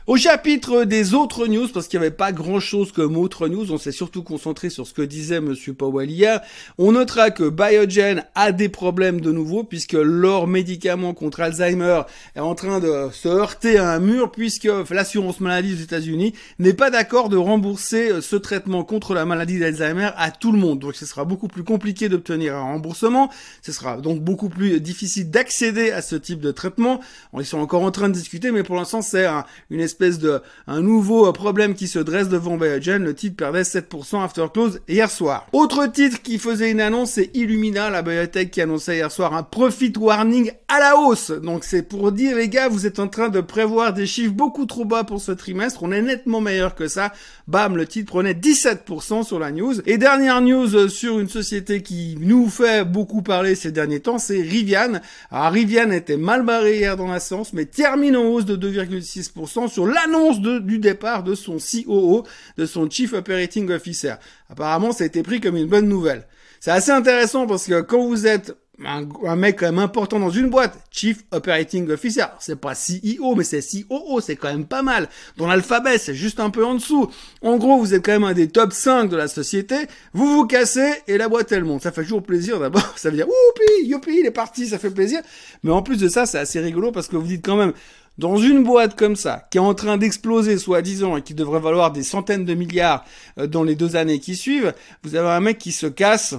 Au 0.06 0.16
chapitre 0.16 0.84
des 0.84 1.14
autres 1.14 1.48
news, 1.48 1.66
parce 1.66 1.88
qu'il 1.88 1.98
n'y 1.98 2.06
avait 2.06 2.14
pas 2.14 2.30
grand 2.30 2.60
chose 2.60 2.92
comme 2.92 3.16
autres 3.16 3.48
news, 3.48 3.72
on 3.72 3.76
s'est 3.76 3.90
surtout 3.90 4.22
concentré 4.22 4.70
sur 4.70 4.86
ce 4.86 4.94
que 4.94 5.02
disait 5.02 5.40
Monsieur 5.40 5.74
Powell 5.74 6.08
hier. 6.08 6.42
On 6.78 6.92
notera 6.92 7.32
que 7.32 7.48
Biogen 7.48 8.22
a 8.36 8.52
des 8.52 8.68
problèmes 8.68 9.20
de 9.20 9.32
nouveau, 9.32 9.64
puisque 9.64 9.94
leur 9.94 10.46
médicament 10.46 11.12
contre 11.12 11.40
Alzheimer 11.40 12.02
est 12.36 12.40
en 12.40 12.54
train 12.54 12.78
de 12.78 13.08
se 13.10 13.26
heurter 13.26 13.78
à 13.78 13.90
un 13.90 13.98
mur, 13.98 14.30
puisque 14.30 14.68
l'assurance 14.90 15.40
maladie 15.40 15.74
aux 15.74 15.82
États-Unis 15.82 16.34
n'est 16.60 16.72
pas 16.72 16.90
d'accord 16.90 17.28
de 17.28 17.36
rembourser 17.36 18.20
ce 18.20 18.36
traitement 18.36 18.84
contre 18.84 19.12
la 19.12 19.24
maladie 19.24 19.58
d'Alzheimer 19.58 20.10
à 20.16 20.30
tout 20.30 20.52
le 20.52 20.58
monde. 20.58 20.78
Donc 20.78 20.94
ce 20.94 21.04
sera 21.04 21.24
beaucoup 21.24 21.48
plus 21.48 21.64
compliqué 21.64 22.08
d'obtenir 22.08 22.54
un 22.54 22.62
remboursement. 22.62 23.28
Ce 23.60 23.72
sera 23.72 23.96
donc 23.96 24.20
beaucoup 24.20 24.50
plus 24.50 24.80
difficile 24.80 25.32
d'accéder 25.32 25.90
à 25.90 26.00
ce 26.00 26.14
type 26.14 26.38
de 26.38 26.52
traitement. 26.52 27.00
Ils 27.36 27.44
sont 27.44 27.58
encore 27.58 27.82
en 27.82 27.90
train 27.90 28.08
de 28.08 28.14
discuter, 28.14 28.52
mais 28.52 28.62
pour 28.62 28.76
l'instant 28.76 29.02
c'est 29.02 29.26
une 29.68 29.80
espèce 29.80 29.95
espèce 29.96 30.18
de 30.18 30.42
un 30.66 30.82
nouveau 30.82 31.32
problème 31.32 31.74
qui 31.74 31.88
se 31.88 31.98
dresse 31.98 32.28
devant 32.28 32.58
Biogen. 32.58 33.02
Le 33.02 33.14
titre 33.14 33.36
perdait 33.36 33.62
7% 33.62 34.22
after 34.22 34.46
close 34.52 34.80
hier 34.88 35.10
soir. 35.10 35.46
Autre 35.52 35.86
titre 35.86 36.20
qui 36.20 36.38
faisait 36.38 36.70
une 36.70 36.82
annonce, 36.82 37.12
c'est 37.12 37.30
Illumina, 37.34 37.88
la 37.88 38.02
biotech 38.02 38.50
qui 38.50 38.60
annonçait 38.60 38.96
hier 38.96 39.10
soir 39.10 39.34
un 39.34 39.42
profit 39.42 39.94
warning 39.96 40.52
à 40.68 40.80
la 40.80 40.98
hausse. 40.98 41.30
Donc 41.30 41.64
c'est 41.64 41.82
pour 41.82 42.12
dire 42.12 42.36
les 42.36 42.50
gars, 42.50 42.68
vous 42.68 42.86
êtes 42.86 42.98
en 42.98 43.08
train 43.08 43.30
de 43.30 43.40
prévoir 43.40 43.94
des 43.94 44.06
chiffres 44.06 44.34
beaucoup 44.34 44.66
trop 44.66 44.84
bas 44.84 45.04
pour 45.04 45.22
ce 45.22 45.32
trimestre. 45.32 45.82
On 45.82 45.92
est 45.92 46.02
nettement 46.02 46.42
meilleur 46.42 46.74
que 46.74 46.88
ça. 46.88 47.12
Bam, 47.48 47.76
le 47.76 47.86
titre 47.86 48.12
prenait 48.12 48.34
17% 48.34 49.24
sur 49.24 49.38
la 49.38 49.50
news. 49.50 49.80
Et 49.86 49.96
dernière 49.96 50.42
news 50.42 50.88
sur 50.90 51.18
une 51.20 51.28
société 51.28 51.80
qui 51.80 52.18
nous 52.20 52.50
fait 52.50 52.84
beaucoup 52.84 53.22
parler 53.22 53.54
ces 53.54 53.72
derniers 53.72 54.00
temps, 54.00 54.18
c'est 54.18 54.42
Rivian. 54.42 55.00
Alors 55.30 55.52
Rivian 55.52 55.90
était 55.90 56.18
mal 56.18 56.44
barré 56.44 56.76
hier 56.76 56.96
dans 56.96 57.08
la 57.08 57.20
séance, 57.20 57.54
mais 57.54 57.64
termine 57.64 58.16
en 58.16 58.24
hausse 58.24 58.44
de 58.44 58.56
2,6% 58.56 59.68
sur 59.68 59.85
l'annonce 59.86 60.40
du 60.40 60.78
départ 60.78 61.22
de 61.22 61.34
son 61.34 61.58
COO, 61.58 62.24
de 62.56 62.66
son 62.66 62.88
Chief 62.90 63.12
Operating 63.12 63.70
Officer. 63.70 64.14
Apparemment, 64.50 64.92
ça 64.92 65.04
a 65.04 65.06
été 65.06 65.22
pris 65.22 65.40
comme 65.40 65.56
une 65.56 65.68
bonne 65.68 65.88
nouvelle. 65.88 66.26
C'est 66.60 66.70
assez 66.70 66.90
intéressant 66.90 67.46
parce 67.46 67.66
que 67.66 67.80
quand 67.80 68.06
vous 68.06 68.26
êtes 68.26 68.56
un, 68.84 69.36
mec 69.36 69.58
quand 69.58 69.66
même 69.66 69.78
important 69.78 70.18
dans 70.18 70.30
une 70.30 70.50
boîte, 70.50 70.76
Chief 70.90 71.24
Operating 71.30 71.88
Officer, 71.90 72.26
c'est 72.40 72.60
pas 72.60 72.74
CEO, 72.74 73.34
mais 73.34 73.44
c'est 73.44 73.60
COO, 73.60 74.20
c'est 74.20 74.36
quand 74.36 74.48
même 74.48 74.66
pas 74.66 74.82
mal. 74.82 75.08
Dans 75.36 75.46
l'alphabet, 75.46 75.98
c'est 75.98 76.14
juste 76.14 76.40
un 76.40 76.50
peu 76.50 76.64
en 76.64 76.74
dessous. 76.74 77.10
En 77.42 77.56
gros, 77.56 77.78
vous 77.78 77.94
êtes 77.94 78.04
quand 78.04 78.12
même 78.12 78.24
un 78.24 78.34
des 78.34 78.48
top 78.48 78.72
5 78.72 79.08
de 79.08 79.16
la 79.16 79.28
société, 79.28 79.76
vous 80.12 80.26
vous 80.26 80.46
cassez 80.46 80.92
et 81.08 81.16
la 81.16 81.28
boîte 81.28 81.52
elle 81.52 81.64
monte. 81.64 81.82
Ça 81.82 81.92
fait 81.92 82.02
toujours 82.02 82.22
plaisir 82.22 82.60
d'abord, 82.60 82.92
ça 82.96 83.10
veut 83.10 83.16
dire, 83.16 83.26
oupi, 83.26 83.86
youpi, 83.86 84.18
il 84.20 84.26
est 84.26 84.30
parti, 84.30 84.66
ça 84.66 84.78
fait 84.78 84.90
plaisir. 84.90 85.20
Mais 85.62 85.70
en 85.70 85.82
plus 85.82 85.98
de 85.98 86.08
ça, 86.08 86.26
c'est 86.26 86.38
assez 86.38 86.60
rigolo 86.60 86.92
parce 86.92 87.08
que 87.08 87.16
vous 87.16 87.26
dites 87.26 87.44
quand 87.44 87.56
même, 87.56 87.72
dans 88.18 88.36
une 88.38 88.64
boîte 88.64 88.96
comme 88.96 89.16
ça, 89.16 89.46
qui 89.50 89.58
est 89.58 89.60
en 89.60 89.74
train 89.74 89.98
d'exploser 89.98 90.58
soi-disant 90.58 91.16
et 91.16 91.22
qui 91.22 91.34
devrait 91.34 91.60
valoir 91.60 91.92
des 91.92 92.02
centaines 92.02 92.44
de 92.44 92.54
milliards 92.54 93.04
euh, 93.38 93.46
dans 93.46 93.62
les 93.62 93.74
deux 93.74 93.96
années 93.96 94.20
qui 94.20 94.36
suivent, 94.36 94.74
vous 95.02 95.14
avez 95.14 95.28
un 95.28 95.40
mec 95.40 95.58
qui 95.58 95.72
se 95.72 95.86
casse. 95.86 96.34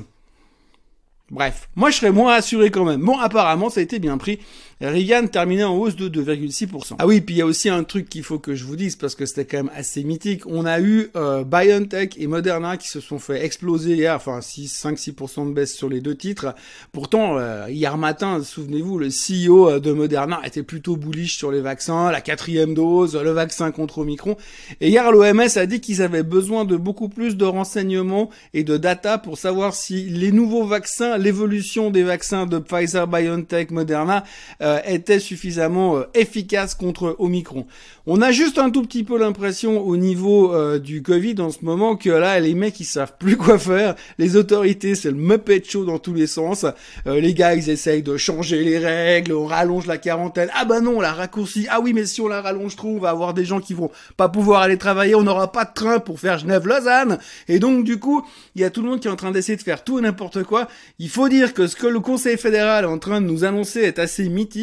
Bref, 1.29 1.69
moi 1.75 1.89
je 1.89 1.97
serais 1.97 2.11
moins 2.11 2.33
assuré 2.33 2.71
quand 2.71 2.85
même. 2.85 3.01
Bon, 3.01 3.17
apparemment 3.19 3.69
ça 3.69 3.81
a 3.81 3.83
été 3.83 3.99
bien 3.99 4.17
pris 4.17 4.39
Rivian 4.79 5.25
terminait 5.25 5.63
en 5.63 5.75
hausse 5.75 5.95
de 5.95 6.07
2,6%. 6.07 6.95
Ah 6.99 7.07
oui, 7.07 7.21
puis 7.21 7.35
il 7.35 7.37
y 7.39 7.41
a 7.41 7.47
aussi 7.47 7.67
un 7.67 7.83
truc 7.83 8.09
qu'il 8.09 8.23
faut 8.23 8.37
que 8.37 8.53
je 8.53 8.63
vous 8.63 8.75
dise 8.75 8.95
parce 8.95 9.15
que 9.15 9.25
c'était 9.25 9.45
quand 9.45 9.57
même 9.57 9.71
assez 9.75 10.03
mythique. 10.03 10.45
On 10.45 10.65
a 10.65 10.79
eu 10.79 11.09
euh, 11.15 11.43
BioNTech 11.43 12.15
et 12.19 12.27
Moderna 12.27 12.77
qui 12.77 12.87
se 12.87 12.99
sont 12.99 13.17
fait 13.17 13.43
exploser 13.43 13.95
hier, 13.95 14.15
enfin 14.15 14.39
6, 14.39 14.83
5-6% 14.85 15.49
de 15.49 15.53
baisse 15.53 15.73
sur 15.73 15.89
les 15.89 15.99
deux 15.99 16.15
titres. 16.15 16.53
Pourtant, 16.91 17.39
euh, 17.39 17.65
hier 17.69 17.97
matin, 17.97 18.43
souvenez-vous, 18.43 18.99
le 18.99 19.07
CEO 19.07 19.67
euh, 19.67 19.79
de 19.79 19.91
Moderna 19.91 20.41
était 20.45 20.61
plutôt 20.61 20.95
bullish 20.95 21.37
sur 21.37 21.51
les 21.51 21.61
vaccins, 21.61 22.11
la 22.11 22.21
quatrième 22.21 22.75
dose, 22.75 23.15
le 23.15 23.31
vaccin 23.31 23.71
contre 23.71 23.99
Omicron. 23.99 24.37
Et 24.79 24.89
hier, 24.89 25.11
l'OMS 25.11 25.57
a 25.57 25.65
dit 25.65 25.81
qu'ils 25.81 26.03
avaient 26.03 26.21
besoin 26.21 26.65
de 26.65 26.77
beaucoup 26.77 27.09
plus 27.09 27.35
de 27.35 27.45
renseignements 27.45 28.29
et 28.53 28.63
de 28.63 28.77
data 28.77 29.17
pour 29.17 29.39
savoir 29.39 29.73
si 29.73 30.03
les 30.03 30.31
nouveaux 30.31 30.65
vaccins, 30.67 31.17
l'évolution 31.17 31.89
des 31.89 32.03
vaccins 32.03 32.45
de 32.45 32.59
Pfizer, 32.59 33.07
BioNTech, 33.07 33.71
Moderna, 33.71 34.23
euh, 34.61 34.66
était 34.85 35.19
suffisamment 35.19 35.97
euh, 35.97 36.03
efficace 36.13 36.75
contre 36.75 37.15
Omicron. 37.19 37.65
On 38.05 38.21
a 38.21 38.31
juste 38.31 38.57
un 38.57 38.69
tout 38.69 38.83
petit 38.83 39.03
peu 39.03 39.17
l'impression 39.17 39.81
au 39.81 39.97
niveau 39.97 40.53
euh, 40.53 40.79
du 40.79 41.01
Covid 41.01 41.35
en 41.39 41.49
ce 41.51 41.63
moment 41.63 41.95
que 41.95 42.09
là 42.09 42.39
les 42.39 42.53
mecs 42.53 42.79
ils 42.79 42.85
savent 42.85 43.13
plus 43.19 43.37
quoi 43.37 43.57
faire, 43.59 43.95
les 44.17 44.35
autorités 44.35 44.95
c'est 44.95 45.11
le 45.11 45.17
Muppet 45.17 45.63
Show 45.63 45.85
dans 45.85 45.99
tous 45.99 46.13
les 46.13 46.27
sens, 46.27 46.65
les 47.05 47.33
gars 47.33 47.55
ils 47.55 47.69
essayent 47.69 48.03
de 48.03 48.17
changer 48.17 48.63
les 48.63 48.77
règles, 48.77 49.33
on 49.33 49.45
rallonge 49.45 49.87
la 49.87 49.97
quarantaine, 49.97 50.49
ah 50.53 50.65
bah 50.65 50.79
non 50.79 50.97
on 50.97 51.01
la 51.01 51.13
raccourcit, 51.13 51.67
ah 51.69 51.79
oui 51.81 51.93
mais 51.93 52.05
si 52.05 52.21
on 52.21 52.27
la 52.27 52.41
rallonge 52.41 52.75
trop 52.75 52.95
on 52.95 52.99
va 52.99 53.09
avoir 53.09 53.33
des 53.33 53.45
gens 53.45 53.59
qui 53.59 53.73
vont 53.73 53.91
pas 54.15 54.29
pouvoir 54.29 54.61
aller 54.61 54.77
travailler, 54.77 55.15
on 55.15 55.23
n'aura 55.23 55.51
pas 55.51 55.65
de 55.65 55.73
train 55.73 55.99
pour 55.99 56.19
faire 56.19 56.37
Genève-Lausanne, 56.37 57.19
et 57.47 57.59
donc 57.59 57.83
du 57.83 57.99
coup 57.99 58.25
il 58.55 58.61
y 58.61 58.63
a 58.63 58.69
tout 58.69 58.81
le 58.81 58.89
monde 58.89 58.99
qui 58.99 59.07
est 59.07 59.11
en 59.11 59.15
train 59.15 59.31
d'essayer 59.31 59.57
de 59.57 59.63
faire 59.63 59.83
tout 59.83 59.99
et 59.99 60.01
n'importe 60.01 60.43
quoi. 60.43 60.67
Il 60.99 61.09
faut 61.09 61.29
dire 61.29 61.53
que 61.53 61.67
ce 61.67 61.75
que 61.75 61.87
le 61.87 61.99
Conseil 61.99 62.37
fédéral 62.37 62.85
est 62.85 62.87
en 62.87 62.99
train 62.99 63.21
de 63.21 63.27
nous 63.27 63.43
annoncer 63.43 63.81
est 63.81 63.99
assez 63.99 64.27
mythique 64.29 64.56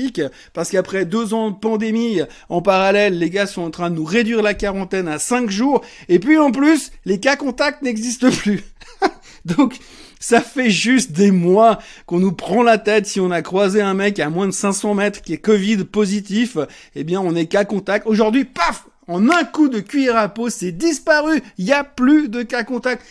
parce 0.53 0.71
qu'après 0.71 1.05
deux 1.05 1.35
ans 1.35 1.51
de 1.51 1.57
pandémie, 1.57 2.21
en 2.49 2.63
parallèle, 2.63 3.19
les 3.19 3.31
gars 3.31 3.47
sont 3.47 3.63
en 3.63 3.71
train 3.71 3.91
de 3.91 3.97
nous 3.97 4.05
réduire 4.05 4.43
la 4.43 4.55
quarantaine 4.55 5.09
à 5.09 5.19
cinq 5.19 5.51
jours, 5.51 5.83
et 6.09 6.19
puis 6.19 6.39
en 6.39 6.51
plus, 6.51 6.93
les 7.05 7.21
cas 7.21 7.37
contacts 7.37 7.83
n'existent 7.83 8.31
plus. 8.31 8.63
Donc, 9.45 9.79
ça 10.21 10.41
fait 10.41 10.71
juste 10.71 11.13
des 11.13 11.31
mois 11.31 11.79
qu'on 12.07 12.19
nous 12.19 12.33
prend 12.33 12.63
la 12.63 12.79
tête 12.79 13.07
si 13.07 13.21
on 13.21 13.31
a 13.31 13.43
croisé 13.43 13.83
un 13.83 13.93
mec 13.93 14.19
à 14.21 14.31
moins 14.31 14.47
de 14.47 14.53
500 14.53 14.95
mètres 14.95 15.21
qui 15.21 15.35
est 15.35 15.39
Covid 15.39 15.85
positif, 15.85 16.57
eh 16.95 17.05
bien 17.05 17.21
on 17.21 17.35
est 17.35 17.47
cas 17.47 17.67
contact. 17.67 18.07
Aujourd'hui, 18.07 18.47
paf, 18.47 18.87
en 19.07 19.29
un 19.29 19.45
coup 19.45 19.69
de 19.69 19.81
cuillère 19.81 20.17
à 20.17 20.29
peau, 20.29 20.49
c'est 20.49 20.73
disparu. 20.73 21.43
Il 21.59 21.67
n'y 21.67 21.73
a 21.73 21.85
plus 21.85 22.31
de 22.31 22.43
cas 22.43 22.65
contact. 22.65 23.03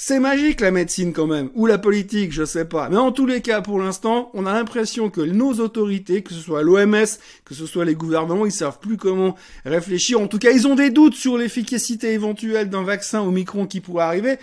C'est 0.00 0.20
magique 0.20 0.60
la 0.60 0.70
médecine 0.70 1.12
quand 1.12 1.26
même, 1.26 1.50
ou 1.56 1.66
la 1.66 1.76
politique, 1.76 2.30
je 2.30 2.44
sais 2.44 2.64
pas. 2.64 2.88
Mais 2.88 2.96
en 2.96 3.10
tous 3.10 3.26
les 3.26 3.40
cas, 3.40 3.62
pour 3.62 3.80
l'instant, 3.80 4.30
on 4.32 4.46
a 4.46 4.52
l'impression 4.52 5.10
que 5.10 5.20
nos 5.20 5.54
autorités, 5.54 6.22
que 6.22 6.32
ce 6.32 6.38
soit 6.38 6.62
l'OMS, 6.62 7.04
que 7.44 7.52
ce 7.52 7.66
soit 7.66 7.84
les 7.84 7.96
gouvernements, 7.96 8.46
ils 8.46 8.52
savent 8.52 8.78
plus 8.78 8.96
comment 8.96 9.34
réfléchir. 9.64 10.20
En 10.20 10.28
tout 10.28 10.38
cas, 10.38 10.52
ils 10.52 10.68
ont 10.68 10.76
des 10.76 10.90
doutes 10.90 11.16
sur 11.16 11.36
l'efficacité 11.36 12.12
éventuelle 12.12 12.70
d'un 12.70 12.84
vaccin 12.84 13.22
au 13.22 13.32
micron 13.32 13.66
qui 13.66 13.80
pourrait 13.80 14.04
arriver. 14.04 14.38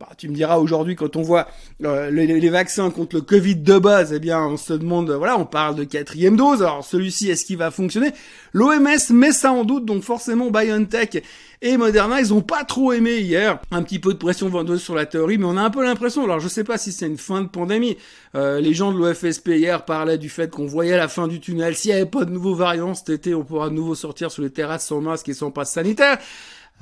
Bah, 0.00 0.08
tu 0.16 0.30
me 0.30 0.34
diras 0.34 0.56
aujourd'hui 0.56 0.96
quand 0.96 1.14
on 1.16 1.20
voit 1.20 1.46
euh, 1.84 2.10
les, 2.10 2.48
vaccins 2.48 2.90
contre 2.90 3.16
le 3.16 3.20
Covid 3.20 3.56
de 3.56 3.78
base, 3.78 4.14
eh 4.14 4.18
bien 4.18 4.40
on 4.40 4.56
se 4.56 4.72
demande, 4.72 5.10
voilà, 5.10 5.38
on 5.38 5.44
parle 5.44 5.74
de 5.74 5.84
quatrième 5.84 6.36
dose. 6.36 6.62
Alors 6.62 6.82
celui-ci, 6.82 7.28
est-ce 7.28 7.44
qu'il 7.44 7.58
va 7.58 7.70
fonctionner? 7.70 8.12
L'OMS 8.54 8.96
met 9.10 9.32
ça 9.32 9.52
en 9.52 9.62
doute, 9.64 9.84
donc 9.84 10.02
forcément 10.02 10.50
BioNTech 10.50 11.22
et 11.60 11.76
Moderna, 11.76 12.18
ils 12.18 12.32
ont 12.32 12.40
pas 12.40 12.64
trop 12.64 12.92
aimé 12.94 13.18
hier. 13.18 13.60
Un 13.70 13.82
petit 13.82 13.98
peu 13.98 14.14
de 14.14 14.18
pression 14.18 14.48
vendeuse 14.48 14.82
sur 14.82 14.94
la 14.94 15.04
théorie, 15.04 15.36
mais 15.36 15.44
on 15.44 15.58
a 15.58 15.62
un 15.62 15.68
peu 15.68 15.84
l'impression. 15.84 16.24
Alors 16.24 16.40
je 16.40 16.48
sais 16.48 16.64
pas 16.64 16.78
si 16.78 16.92
c'est 16.92 17.06
une 17.06 17.18
fin 17.18 17.42
de 17.42 17.48
pandémie. 17.48 17.98
Euh, 18.34 18.58
les 18.58 18.72
gens 18.72 18.92
de 18.92 18.98
l'OFSP 18.98 19.48
hier 19.48 19.84
parlaient 19.84 20.16
du 20.16 20.30
fait 20.30 20.50
qu'on 20.50 20.64
voyait 20.64 20.96
la 20.96 21.08
fin 21.08 21.28
du 21.28 21.40
tunnel. 21.40 21.76
S'il 21.76 21.90
n'y 21.90 21.98
avait 21.98 22.08
pas 22.08 22.24
de 22.24 22.30
nouveaux 22.30 22.54
variants 22.54 22.94
cet 22.94 23.10
été, 23.10 23.34
on 23.34 23.44
pourra 23.44 23.68
de 23.68 23.74
nouveau 23.74 23.94
sortir 23.94 24.30
sur 24.30 24.42
les 24.42 24.48
terrasses 24.48 24.86
sans 24.86 25.02
masque 25.02 25.28
et 25.28 25.34
sans 25.34 25.50
passe 25.50 25.72
sanitaire. 25.72 26.16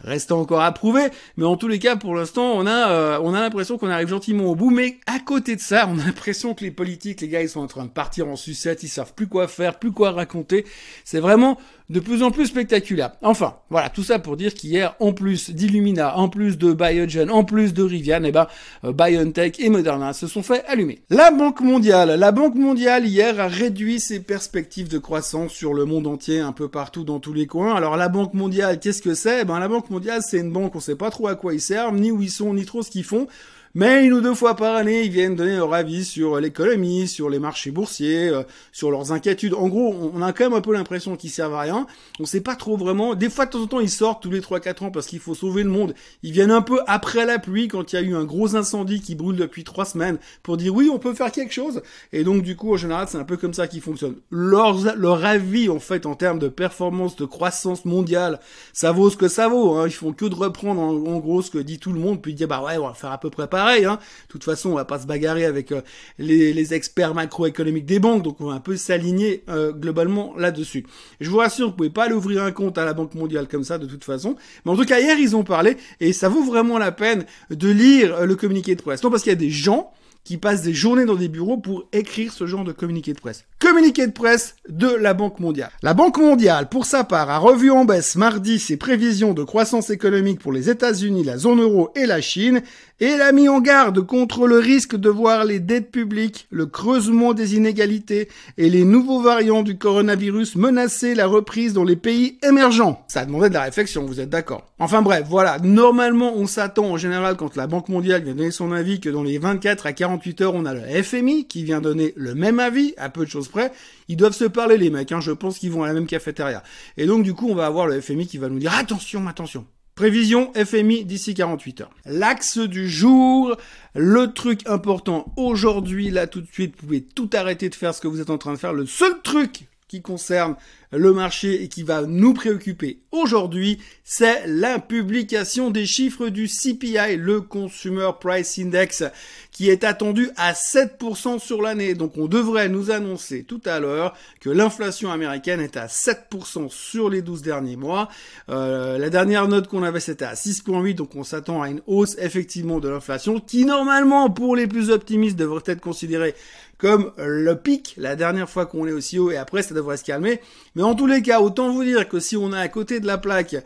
Reste 0.05 0.31
encore 0.31 0.61
à 0.61 0.71
prouver, 0.71 1.09
mais 1.37 1.45
en 1.45 1.57
tous 1.57 1.67
les 1.67 1.81
cas, 1.81 1.97
pour 1.97 2.15
l'instant, 2.15 2.53
on 2.55 2.67
a, 2.67 2.91
euh, 2.91 3.21
on 3.23 3.35
a 3.35 3.41
l'impression 3.41 3.79
qu'on 3.79 3.89
arrive 3.91 4.09
gentiment 4.09 4.45
au 4.45 4.55
bout. 4.55 4.71
Mais 4.71 4.99
à 5.07 5.19
côté 5.19 5.57
de 5.57 5.61
ça, 5.61 5.89
on 5.89 5.99
a 5.99 6.05
l'impression 6.05 6.55
que 6.55 6.63
les 6.63 6.71
politiques, 6.71 7.21
les 7.21 7.29
gars, 7.29 7.43
ils 7.43 7.49
sont 7.49 7.61
en 7.61 7.67
train 7.67 7.85
de 7.85 7.91
partir 7.91 8.29
en 8.29 8.37
sucette, 8.37 8.85
ils 8.85 8.89
savent 8.89 9.13
plus 9.15 9.27
quoi 9.27 9.49
faire, 9.49 9.79
plus 9.79 9.91
quoi 9.91 10.13
raconter. 10.13 10.65
C'est 11.05 11.19
vraiment 11.19 11.59
de 11.89 12.01
plus 12.01 12.23
en 12.23 12.31
plus 12.31 12.47
spectaculaire. 12.47 13.13
Enfin, 13.23 13.57
voilà, 13.71 13.89
tout 13.89 14.03
ça 14.03 14.19
pour 14.19 14.37
dire 14.37 14.55
qu'hier, 14.55 14.95
en 15.01 15.13
plus 15.13 15.51
d'Illumina, 15.51 16.19
en 16.19 16.29
plus 16.29 16.59
de 16.59 16.73
Biogen, 16.73 17.31
en 17.31 17.45
plus 17.45 17.73
de 17.73 17.83
Rivian, 17.83 18.25
eh 18.25 18.33
ben, 18.33 18.47
euh, 18.85 18.93
BioNTech 18.93 19.59
et 19.59 19.71
Moderna 19.71 20.13
se 20.13 20.27
sont 20.27 20.43
fait 20.43 20.65
allumer. 20.67 21.01
La 21.09 21.31
Banque 21.31 21.61
mondiale, 21.61 22.19
la 22.19 22.33
Banque 22.33 22.57
mondiale 22.57 23.07
hier 23.07 23.41
a 23.41 23.49
réduit 23.49 24.01
ses 24.01 24.21
perspectives 24.21 24.89
de 24.89 24.99
croissance 24.99 25.53
sur 25.53 25.73
le 25.73 25.87
monde 25.87 26.07
entier, 26.07 26.41
un 26.41 26.53
peu 26.53 26.69
partout 26.69 27.05
dans 27.05 27.21
tous 27.21 27.33
les 27.33 27.47
coins. 27.47 27.75
Alors 27.75 27.97
la 27.97 28.09
Banque 28.09 28.35
mondiale, 28.35 28.81
qu'est-ce 28.81 29.03
que 29.03 29.15
c'est? 29.15 29.43
Eh 29.43 29.45
Ben 29.45 29.59
la 29.59 29.69
Banque 29.69 29.89
mondiale, 29.89 30.21
c'est 30.23 30.39
une 30.39 30.53
banque, 30.53 30.77
on 30.77 30.81
sait 30.81 30.97
pas 30.97 31.11
trop 31.11 31.29
à 31.29 31.37
quoi 31.37 31.55
ils 31.55 31.61
servent, 31.61 31.97
ni 31.97 32.11
où 32.11 32.21
ils 32.21 32.31
sont, 32.31 32.53
ni 32.53 32.67
trop 32.67 32.83
ce 32.83 32.91
qu'ils 32.91 33.05
font. 33.05 33.27
Mais 33.75 34.05
une 34.05 34.15
ou 34.15 34.21
deux 34.21 34.35
fois 34.35 34.57
par 34.57 34.75
année, 34.77 35.03
ils 35.03 35.11
viennent 35.11 35.37
donner 35.37 35.57
leur 35.57 35.75
avis 35.75 36.05
sur 36.05 36.41
l'économie, 36.41 37.07
sur 37.07 37.29
les 37.29 37.39
marchés 37.39 37.71
boursiers, 37.71 38.29
euh, 38.29 38.43
sur 38.73 38.91
leurs 38.91 39.13
inquiétudes. 39.13 39.53
En 39.53 39.69
gros, 39.69 39.95
on 40.15 40.23
a 40.23 40.33
quand 40.33 40.45
même 40.45 40.55
un 40.55 40.63
peu 40.63 40.73
l'impression 40.73 41.17
qu'ils 41.17 41.31
servent 41.31 41.55
à 41.55 41.61
rien. 41.61 41.87
On 42.19 42.25
sait 42.25 42.41
pas 42.41 42.57
trop 42.57 42.79
vraiment. 42.79 43.15
Des 43.15 43.29
fois, 43.29 43.45
de 43.45 43.51
temps 43.51 43.63
en 43.63 43.67
temps, 43.67 43.81
ils 43.81 43.91
sortent 43.91 44.23
tous 44.23 44.31
les 44.31 44.41
3-4 44.41 44.85
ans 44.85 44.91
parce 44.91 45.07
qu'il 45.07 45.21
faut 45.21 45.35
sauver 45.35 45.65
le 45.65 45.71
monde. 45.71 45.95
Ils 46.23 46.33
viennent 46.33 46.51
un 46.51 46.63
peu 46.63 46.81
après 46.87 47.27
la 47.27 47.39
pluie 47.39 47.69
quand 47.69 47.93
il 47.93 47.97
y 47.97 47.99
a 47.99 48.03
eu 48.03 48.15
un 48.17 48.25
gros 48.25 48.57
incendie 48.57 49.03
qui 49.03 49.15
brûle 49.15 49.37
depuis 49.37 49.65
trois 49.65 49.85
semaines 49.85 50.19
pour 50.43 50.57
dire 50.57 50.75
oui, 50.75 50.89
on 50.91 50.99
peut 50.99 51.13
faire 51.13 51.31
quelque 51.31 51.53
chose. 51.53 51.83
Et 52.13 52.25
donc, 52.25 52.43
du 52.43 52.57
coup, 52.57 52.73
en 52.73 52.79
général, 52.79 53.07
c'est 53.11 53.19
un 53.19 53.25
peu 53.25 53.37
comme 53.37 53.55
ça 53.55 53.69
qu'ils 53.69 53.83
fonctionnent. 53.83 54.17
Leur, 54.31 54.97
leur 54.97 55.25
avis, 55.25 55.69
en 55.69 55.79
fait, 55.79 56.07
en 56.07 56.15
termes 56.15 56.39
de 56.39 56.49
performance, 56.49 57.17
de 57.17 57.27
croissance 57.27 57.85
mondiale, 57.85 58.41
ça 58.73 58.93
vaut 58.93 59.11
ce 59.11 59.17
que 59.19 59.29
ça 59.29 59.49
vaut. 59.49 59.75
Hein. 59.75 59.87
Ils 59.87 59.93
font 59.93 60.13
que 60.15 60.25
de 60.25 60.35
reprendre 60.35 60.81
en, 60.81 60.95
en, 60.95 61.19
gros 61.19 61.43
ce 61.43 61.51
que 61.51 61.59
dit 61.59 61.79
tout 61.79 61.93
le 61.93 62.01
monde, 62.01 62.23
puis 62.23 62.33
dire 62.33 62.49
bah 62.49 62.63
ouais, 62.65 62.79
on 62.79 62.87
va 62.87 62.95
faire 62.95 63.13
à 63.13 63.19
peu 63.19 63.29
près 63.29 63.47
pareil 63.47 63.58
pareil. 63.59 63.85
Hein. 63.85 63.99
De 64.27 64.33
toute 64.33 64.45
façon, 64.45 64.71
on 64.71 64.75
va 64.75 64.85
pas 64.85 65.01
se 65.01 65.07
bagarrer 65.07 65.45
avec 65.45 65.73
euh, 65.73 65.81
les, 66.19 66.75
experts 66.75 67.15
macroéconomiques 67.15 67.87
des 67.87 67.99
banques, 67.99 68.23
donc 68.23 68.41
on 68.41 68.47
va 68.47 68.53
un 68.53 68.61
peu 68.61 68.77
s'aligner 68.77 69.43
euh, 69.49 69.73
globalement 69.73 70.35
là-dessus. 70.37 70.87
Je 71.21 71.29
vous 71.29 71.39
rassure, 71.39 71.71
vous 71.71 71.75
pouvez 71.75 71.91
pas 71.91 72.05
aller 72.05 72.15
ouvrir 72.15 72.45
un 72.45 72.53
compte 72.53 72.79
à 72.79 72.85
la 72.85 72.93
Banque 72.93 73.15
mondiale 73.15 73.49
comme 73.49 73.65
ça, 73.65 73.79
de 73.79 73.87
toute 73.87 74.05
façon. 74.05 74.37
Mais 74.65 74.71
en 74.71 74.77
tout 74.77 74.85
cas, 74.85 75.01
hier, 75.01 75.19
ils 75.19 75.35
ont 75.35 75.43
parlé, 75.43 75.77
et 75.99 76.13
ça 76.13 76.29
vaut 76.29 76.45
vraiment 76.45 76.79
la 76.79 76.93
peine 76.93 77.25
de 77.51 77.69
lire 77.69 78.15
euh, 78.15 78.27
le 78.27 78.37
communiqué 78.37 78.77
de 78.77 78.83
presse. 78.83 79.03
Non, 79.03 79.11
parce 79.11 79.25
qu'il 79.25 79.33
y 79.33 79.37
a 79.37 79.37
des 79.37 79.51
gens 79.51 79.93
qui 80.29 80.37
passent 80.37 80.61
des 80.61 80.75
journées 80.75 81.07
dans 81.07 81.15
des 81.15 81.29
bureaux 81.29 81.57
pour 81.57 81.89
écrire 81.91 82.35
ce 82.35 82.47
genre 82.47 82.63
de 82.63 82.73
communiqué 82.73 83.15
de 83.15 83.19
presse. 83.19 83.47
Communiqué 83.59 84.07
de 84.07 84.13
presse 84.13 84.57
de 84.69 84.89
la 84.89 85.15
Banque 85.15 85.41
mondiale. 85.41 85.71
La 85.83 85.95
Banque 85.95 86.19
mondiale, 86.19 86.69
pour 86.69 86.85
sa 86.85 87.03
part, 87.03 87.31
a 87.31 87.39
revu 87.39 87.71
en 87.71 87.87
baisse 87.87 88.15
mardi 88.15 88.59
ses 88.59 88.77
prévisions 88.77 89.33
de 89.33 89.43
croissance 89.43 89.89
économique 89.89 90.39
pour 90.39 90.53
les 90.53 90.69
États-Unis, 90.69 91.25
la 91.25 91.39
zone 91.39 91.63
euro 91.63 91.93
et 91.97 92.05
la 92.05 92.21
Chine, 92.21 92.61
et 93.01 93.07
elle 93.07 93.23
a 93.23 93.33
mis 93.33 93.49
en 93.49 93.61
garde 93.61 94.01
contre 94.05 94.47
le 94.47 94.59
risque 94.59 94.97
de 94.97 95.09
voir 95.09 95.45
les 95.45 95.61
dettes 95.61 95.91
publiques, 95.91 96.47
le 96.51 96.67
creusement 96.67 97.33
des 97.33 97.55
inégalités 97.55 98.29
et 98.57 98.69
les 98.69 98.85
nouveaux 98.85 99.21
variants 99.21 99.63
du 99.63 99.79
coronavirus 99.79 100.57
menacer 100.57 101.15
la 101.15 101.27
reprise 101.27 101.73
dans 101.73 101.85
les 101.85 101.97
pays 101.97 102.39
émergents. 102.43 103.05
Ça 103.09 103.25
demandait 103.25 103.51
de 103.51 103.55
la 103.55 103.63
réflexion, 103.63 104.05
vous 104.05 104.21
êtes 104.21 104.31
d'accord? 104.31 104.67
Enfin 104.81 105.03
bref, 105.03 105.25
voilà, 105.29 105.59
normalement 105.59 106.33
on 106.37 106.47
s'attend 106.47 106.87
en 106.87 106.97
général 106.97 107.37
quand 107.37 107.57
la 107.57 107.67
Banque 107.67 107.89
mondiale 107.89 108.25
vient 108.25 108.35
donner 108.35 108.51
son 108.51 108.73
avis 108.73 109.01
que 109.01 109.09
dans 109.09 109.23
les 109.23 109.39
24 109.39 109.87
à 109.87 109.93
48 109.93 110.41
heures 110.41 110.55
on 110.55 110.65
a 110.65 110.75
le 110.75 111.03
FMI 111.03 111.47
qui 111.47 111.65
vient 111.65 111.81
donner 111.81 112.15
le 112.17 112.35
même 112.35 112.59
avis, 112.59 112.95
à 112.97 113.11
peu 113.11 113.25
de 113.25 113.31
choses 113.31 113.49
près. 113.49 113.73
Ils 114.09 114.17
doivent 114.17 114.33
se 114.33 114.45
parler 114.45 114.77
les 114.77 114.91
mecs, 114.91 115.13
hein, 115.13 115.21
je 115.21 115.33
pense 115.33 115.59
qu'ils 115.59 115.71
vont 115.71 115.85
à 115.85 115.87
la 115.87 115.93
même 115.93 116.07
cafétéria. 116.07 116.63
Et 116.97 117.07
donc 117.07 117.23
du 117.23 117.35
coup 117.35 117.49
on 117.49 117.55
va 117.55 117.67
avoir 117.67 117.87
le 117.87 118.01
FMI 118.01 118.27
qui 118.27 118.39
va 118.39 118.49
nous 118.49 118.59
dire 118.59 118.75
attention, 118.75 119.27
attention, 119.29 119.67
Prévision 119.99 120.53
FMI 120.55 121.05
d'ici 121.05 121.35
48 121.35 121.81
heures. 121.81 121.91
L'axe 122.07 122.59
du 122.59 122.89
jour, 122.89 123.57
le 123.97 124.33
truc 124.33 124.61
important 124.69 125.35
aujourd'hui, 125.37 126.13
là 126.13 126.29
tout 126.29 126.41
de 126.41 126.47
suite, 126.47 126.77
vous 126.77 126.87
pouvez 126.87 127.03
tout 127.03 127.29
arrêter 127.33 127.69
de 127.69 127.75
faire 127.75 127.93
ce 127.93 128.01
que 128.01 128.07
vous 128.07 128.21
êtes 128.21 128.31
en 128.31 128.39
train 128.39 128.53
de 128.53 128.59
faire. 128.59 128.73
Le 128.73 128.87
seul 128.87 129.21
truc 129.23 129.67
qui 129.89 130.01
concerne 130.01 130.55
le 130.93 131.13
marché 131.13 131.69
qui 131.69 131.83
va 131.83 132.03
nous 132.03 132.35
préoccuper 132.35 133.01
aujourd'hui, 133.13 133.79
c'est 134.05 134.47
la 134.47 134.79
publication 134.79 135.71
des 135.71 135.87
chiffres 135.87 136.29
du 136.29 136.47
CPI, 136.47 137.17
le 137.17 137.41
Consumer 137.41 138.11
Price 138.19 138.59
Index, 138.59 139.05
qui 139.51 139.71
est 139.71 139.85
attendu 139.85 140.31
à 140.37 140.53
7% 140.53 141.39
sur 141.39 141.63
l'année. 141.63 141.95
Donc 141.95 142.17
on 142.17 142.27
devrait 142.27 142.69
nous 142.69 142.91
annoncer 142.91 143.45
tout 143.45 143.61
à 143.65 143.81
l'heure 143.81 144.15
que 144.41 144.51
l'inflation 144.51 145.11
américaine 145.11 145.61
est 145.61 145.77
à 145.77 145.87
7% 145.87 146.71
sur 146.71 147.11
les 147.11 147.23
12 147.23 147.43
derniers 147.43 147.77
mois. 147.77 148.09
Euh, 148.49 148.99
la 148.99 149.11
dernière 149.11 149.49
note 149.49 149.69
qu'on 149.69 149.83
avait 149.83 150.01
c'était 150.01 150.25
à 150.25 150.35
6.8, 150.35 150.95
donc 150.95 151.15
on 151.17 151.25
s'attend 151.25 151.63
à 151.63 151.69
une 151.69 151.83
hausse 151.87 152.17
effectivement 152.19 152.81
de 152.81 152.89
l'inflation 152.89 153.41
qui 153.41 153.65
normalement 153.65 154.31
pour 154.31 154.57
les 154.57 154.67
plus 154.67 154.91
optimistes 154.91 155.37
devrait 155.37 155.63
être 155.67 155.81
considérée 155.81 156.35
comme 156.79 157.13
le 157.19 157.55
pic 157.57 157.95
la 157.99 158.15
dernière 158.15 158.49
fois 158.49 158.65
qu'on 158.65 158.87
est 158.87 158.93
aussi 158.93 159.19
haut 159.19 159.31
et 159.31 159.37
après 159.37 159.63
ça 159.63 159.75
devrait 159.75 159.97
se 159.97 160.05
calmer. 160.05 160.41
Mais 160.79 160.85
en 160.85 160.95
tous 160.95 161.09
les 161.09 161.23
cas, 161.23 161.41
autant 161.41 161.73
vous 161.73 161.83
dire 161.83 162.09
que 162.09 162.21
si 162.21 162.37
on 162.37 162.53
est 162.53 162.61
à 162.61 162.69
côté 162.69 163.01
de 163.01 163.07
la 163.09 163.19
plaque 163.19 163.57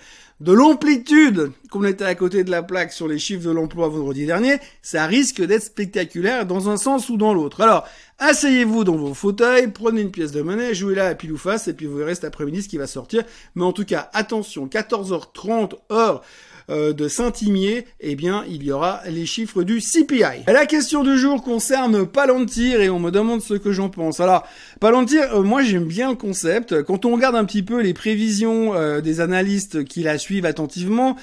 de 0.40 0.50
l'amplitude 0.50 1.52
qu'on 1.70 1.84
était 1.84 2.06
à 2.06 2.14
côté 2.14 2.42
de 2.42 2.50
la 2.50 2.62
plaque 2.62 2.90
sur 2.90 3.06
les 3.06 3.18
chiffres 3.18 3.44
de 3.44 3.50
l'emploi 3.50 3.88
vendredi 3.88 4.24
dernier, 4.24 4.56
ça 4.80 5.04
risque 5.04 5.42
d'être 5.42 5.62
spectaculaire 5.62 6.46
dans 6.46 6.70
un 6.70 6.78
sens 6.78 7.10
ou 7.10 7.18
dans 7.18 7.34
l'autre. 7.34 7.60
Alors, 7.60 7.86
asseyez-vous 8.18 8.84
dans 8.84 8.96
vos 8.96 9.12
fauteuils, 9.12 9.68
prenez 9.68 10.00
une 10.00 10.10
pièce 10.10 10.32
de 10.32 10.40
monnaie, 10.40 10.74
jouez-la 10.74 11.08
à 11.08 11.14
pile 11.14 11.32
ou 11.32 11.36
face 11.36 11.68
et 11.68 11.74
puis 11.74 11.84
vous 11.84 11.98
verrez 11.98 12.14
cet 12.14 12.24
après-midi 12.24 12.62
ce 12.62 12.68
qui 12.70 12.78
va 12.78 12.86
sortir. 12.86 13.24
Mais 13.56 13.64
en 13.64 13.74
tout 13.74 13.84
cas, 13.84 14.08
attention, 14.14 14.66
14h30 14.66 15.74
heure 15.92 16.22
euh, 16.70 16.92
de 16.92 17.08
Saint-Imier, 17.08 17.86
eh 18.00 18.14
bien, 18.14 18.44
il 18.48 18.62
y 18.62 18.72
aura 18.72 19.00
les 19.08 19.26
chiffres 19.26 19.62
du 19.62 19.80
CPI. 19.80 20.44
La 20.46 20.66
question 20.66 21.02
du 21.02 21.18
jour 21.18 21.42
concerne 21.42 22.06
Palantir 22.06 22.80
et 22.80 22.90
on 22.90 23.00
me 23.00 23.10
demande 23.10 23.42
ce 23.42 23.54
que 23.54 23.72
j'en 23.72 23.88
pense. 23.88 24.20
Alors, 24.20 24.46
Palantir, 24.80 25.34
euh, 25.34 25.42
moi 25.42 25.62
j'aime 25.62 25.86
bien 25.86 26.10
le 26.10 26.16
concept. 26.16 26.82
Quand 26.82 27.04
on 27.04 27.14
regarde 27.14 27.36
un 27.36 27.44
petit 27.44 27.62
peu 27.62 27.80
les 27.80 27.94
prévisions 27.94 28.74
euh, 28.74 29.00
des 29.00 29.20
analystes 29.20 29.84
qui 29.84 30.02
la 30.02 30.18
suivent 30.18 30.46
attentivement, 30.46 31.16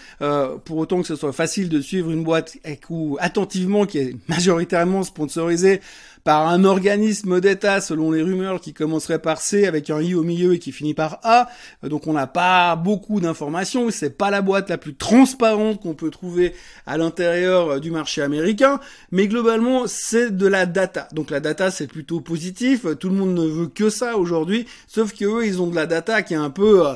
pour 0.66 0.78
autant 0.78 1.02
que 1.02 1.08
ce 1.08 1.16
soit 1.16 1.34
facile 1.34 1.70
de 1.70 1.82
suivre 1.82 2.12
une 2.12 2.24
boîte 2.24 2.58
attentivement 3.20 3.86
qui 3.86 3.98
est 3.98 4.16
majoritairement 4.28 5.04
sponsorisée 5.04 5.82
par 6.30 6.48
un 6.48 6.64
organisme 6.64 7.42
d'État 7.42 7.82
selon 7.82 8.12
les 8.12 8.22
rumeurs 8.22 8.62
qui 8.62 8.72
commencerait 8.72 9.18
par 9.18 9.42
C 9.42 9.66
avec 9.66 9.90
un 9.90 10.00
I 10.00 10.14
au 10.14 10.22
milieu 10.22 10.54
et 10.54 10.60
qui 10.60 10.72
finit 10.72 10.94
par 10.94 11.20
A. 11.24 11.50
Donc 11.82 12.06
on 12.06 12.14
n'a 12.14 12.28
pas 12.28 12.76
beaucoup 12.76 13.20
d'informations, 13.20 13.90
c'est 13.90 14.16
pas 14.16 14.30
la 14.30 14.44
boîte 14.44 14.70
la 14.70 14.78
plus 14.78 14.94
transparente 14.94 15.82
qu'on 15.82 15.96
peut 15.96 16.12
trouver 16.12 16.54
à 16.86 17.00
l'intérieur 17.00 17.70
euh, 17.70 17.80
du 17.80 17.90
marché 17.90 18.22
américain, 18.22 18.80
mais 19.12 19.28
globalement 19.28 19.88
c'est 19.88 20.30
de 20.38 20.46
la 20.46 20.68
data. 20.68 21.08
Donc 21.14 21.32
la 21.32 21.40
data 21.40 21.72
c'est 21.72 21.88
plutôt 21.88 22.22
positif, 22.22 22.86
tout 23.00 23.10
le 23.10 23.16
monde 23.16 23.34
ne 23.34 23.48
veut 23.48 23.68
que 23.68 23.90
ça 23.90 24.16
aujourd'hui, 24.16 24.68
sauf 24.86 25.16
que 25.16 25.26
eux 25.26 25.48
ils 25.48 25.64
ont 25.64 25.68
de 25.68 25.76
la 25.76 25.88
data 25.88 26.22
qui 26.22 26.36
est 26.36 26.38
un 26.38 26.52
peu 26.52 26.86
euh, 26.86 26.94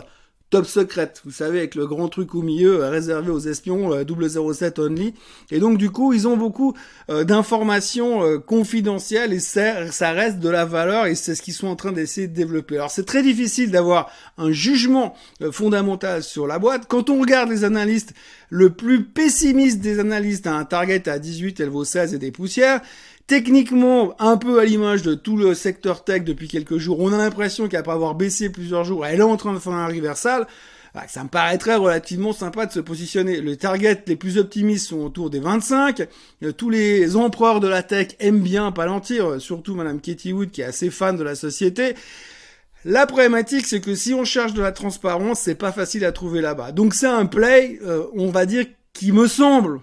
top 0.53 0.67
secrète, 0.67 1.19
vous 1.25 1.31
savez, 1.31 1.57
avec 1.57 1.73
le 1.73 1.87
grand 1.87 2.09
truc 2.09 2.35
au 2.35 2.43
milieu 2.43 2.83
euh, 2.83 2.89
réservé 2.91 3.31
aux 3.31 3.39
espions, 3.39 3.89
007 3.89 4.77
euh, 4.77 4.85
only. 4.87 5.15
Et 5.49 5.57
donc 5.57 5.79
du 5.79 5.89
coup, 5.89 6.13
ils 6.13 6.27
ont 6.27 6.37
beaucoup 6.37 6.75
euh, 7.09 7.23
d'informations 7.23 8.39
confidentielles 8.45 9.33
et 9.33 9.39
ça, 9.39 9.91
ça 9.91 10.11
reste 10.11 10.37
de 10.37 10.49
la 10.49 10.65
valeur 10.65 11.07
et 11.07 11.15
c'est 11.15 11.33
ce 11.33 11.41
qu'ils 11.41 11.55
sont 11.55 11.65
en 11.65 11.75
train 11.75 11.91
d'essayer 11.91 12.27
de 12.27 12.35
développer. 12.35 12.75
Alors 12.75 12.91
c'est 12.91 13.03
très 13.03 13.23
difficile 13.23 13.71
d'avoir 13.71 14.11
un 14.37 14.51
jugement 14.51 15.15
fondamental 15.51 16.21
sur 16.21 16.45
la 16.45 16.59
boîte. 16.59 16.83
Quand 16.87 17.09
on 17.09 17.19
regarde 17.19 17.49
les 17.49 17.63
analystes, 17.63 18.13
le 18.51 18.69
plus 18.69 19.05
pessimiste 19.05 19.79
des 19.79 19.97
analystes 19.97 20.45
a 20.45 20.53
un 20.53 20.65
target 20.65 21.09
à 21.09 21.17
18, 21.17 21.61
elle 21.61 21.69
vaut 21.69 21.83
16 21.83 22.13
et 22.13 22.19
des 22.19 22.31
poussières. 22.31 22.81
Techniquement, 23.27 24.13
un 24.19 24.35
peu 24.35 24.59
à 24.59 24.65
l'image 24.65 25.01
de 25.01 25.13
tout 25.13 25.37
le 25.37 25.53
secteur 25.53 26.03
tech 26.03 26.23
depuis 26.23 26.49
quelques 26.49 26.77
jours, 26.77 26.99
on 26.99 27.13
a 27.13 27.17
l'impression 27.17 27.69
qu'après 27.69 27.93
avoir 27.93 28.15
baissé 28.15 28.49
plusieurs 28.49 28.83
jours, 28.83 29.05
elle 29.05 29.19
est 29.19 29.23
en 29.23 29.37
train 29.37 29.53
de 29.53 29.59
faire 29.59 29.73
un 29.73 29.87
reversal. 29.87 30.45
bah, 30.93 31.03
ça 31.07 31.23
me 31.23 31.29
paraîtrait 31.29 31.75
relativement 31.75 32.33
sympa 32.33 32.65
de 32.65 32.71
se 32.73 32.81
positionner. 32.81 33.39
Les 33.39 33.55
targets 33.55 34.03
les 34.07 34.17
plus 34.17 34.37
optimistes 34.37 34.89
sont 34.89 34.99
autour 34.99 35.29
des 35.29 35.39
25. 35.39 36.05
Euh, 36.43 36.51
tous 36.51 36.69
les 36.69 37.15
empereurs 37.15 37.61
de 37.61 37.67
la 37.67 37.81
tech 37.81 38.09
aiment 38.19 38.41
bien 38.41 38.71
Palantir, 38.73 39.39
surtout 39.39 39.73
Madame 39.73 40.01
Katie 40.01 40.33
Wood 40.33 40.51
qui 40.51 40.61
est 40.61 40.65
assez 40.65 40.89
fan 40.89 41.15
de 41.15 41.23
la 41.23 41.35
société. 41.35 41.95
La 42.85 43.07
problématique, 43.07 43.65
c'est 43.65 43.79
que 43.79 43.95
si 43.95 44.13
on 44.13 44.25
cherche 44.25 44.53
de 44.53 44.61
la 44.61 44.73
transparence, 44.73 45.39
c'est 45.39 45.55
pas 45.55 45.71
facile 45.71 46.03
à 46.03 46.11
trouver 46.11 46.41
là-bas. 46.41 46.73
Donc 46.73 46.93
c'est 46.93 47.07
un 47.07 47.25
play, 47.25 47.79
euh, 47.83 48.03
on 48.13 48.29
va 48.29 48.45
dire, 48.45 48.65
qui 48.91 49.13
me 49.13 49.27
semble, 49.27 49.79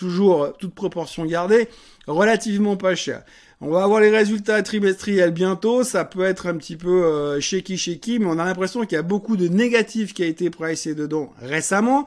toujours 0.00 0.42
euh, 0.42 0.50
toute 0.58 0.74
proportion 0.74 1.24
gardée, 1.26 1.68
relativement 2.06 2.76
pas 2.76 2.94
cher. 2.94 3.22
On 3.60 3.68
va 3.68 3.84
avoir 3.84 4.00
les 4.00 4.08
résultats 4.08 4.62
trimestriels 4.62 5.32
bientôt, 5.32 5.84
ça 5.84 6.06
peut 6.06 6.24
être 6.24 6.46
un 6.46 6.56
petit 6.56 6.76
peu 6.76 7.04
euh, 7.04 7.40
shaky 7.40 7.76
shaky, 7.76 8.18
mais 8.18 8.26
on 8.26 8.38
a 8.38 8.44
l'impression 8.44 8.80
qu'il 8.80 8.96
y 8.96 8.98
a 8.98 9.02
beaucoup 9.02 9.36
de 9.36 9.48
négatifs 9.48 10.14
qui 10.14 10.22
a 10.22 10.26
été 10.26 10.48
pricé 10.48 10.94
dedans 10.94 11.32
récemment. 11.42 12.06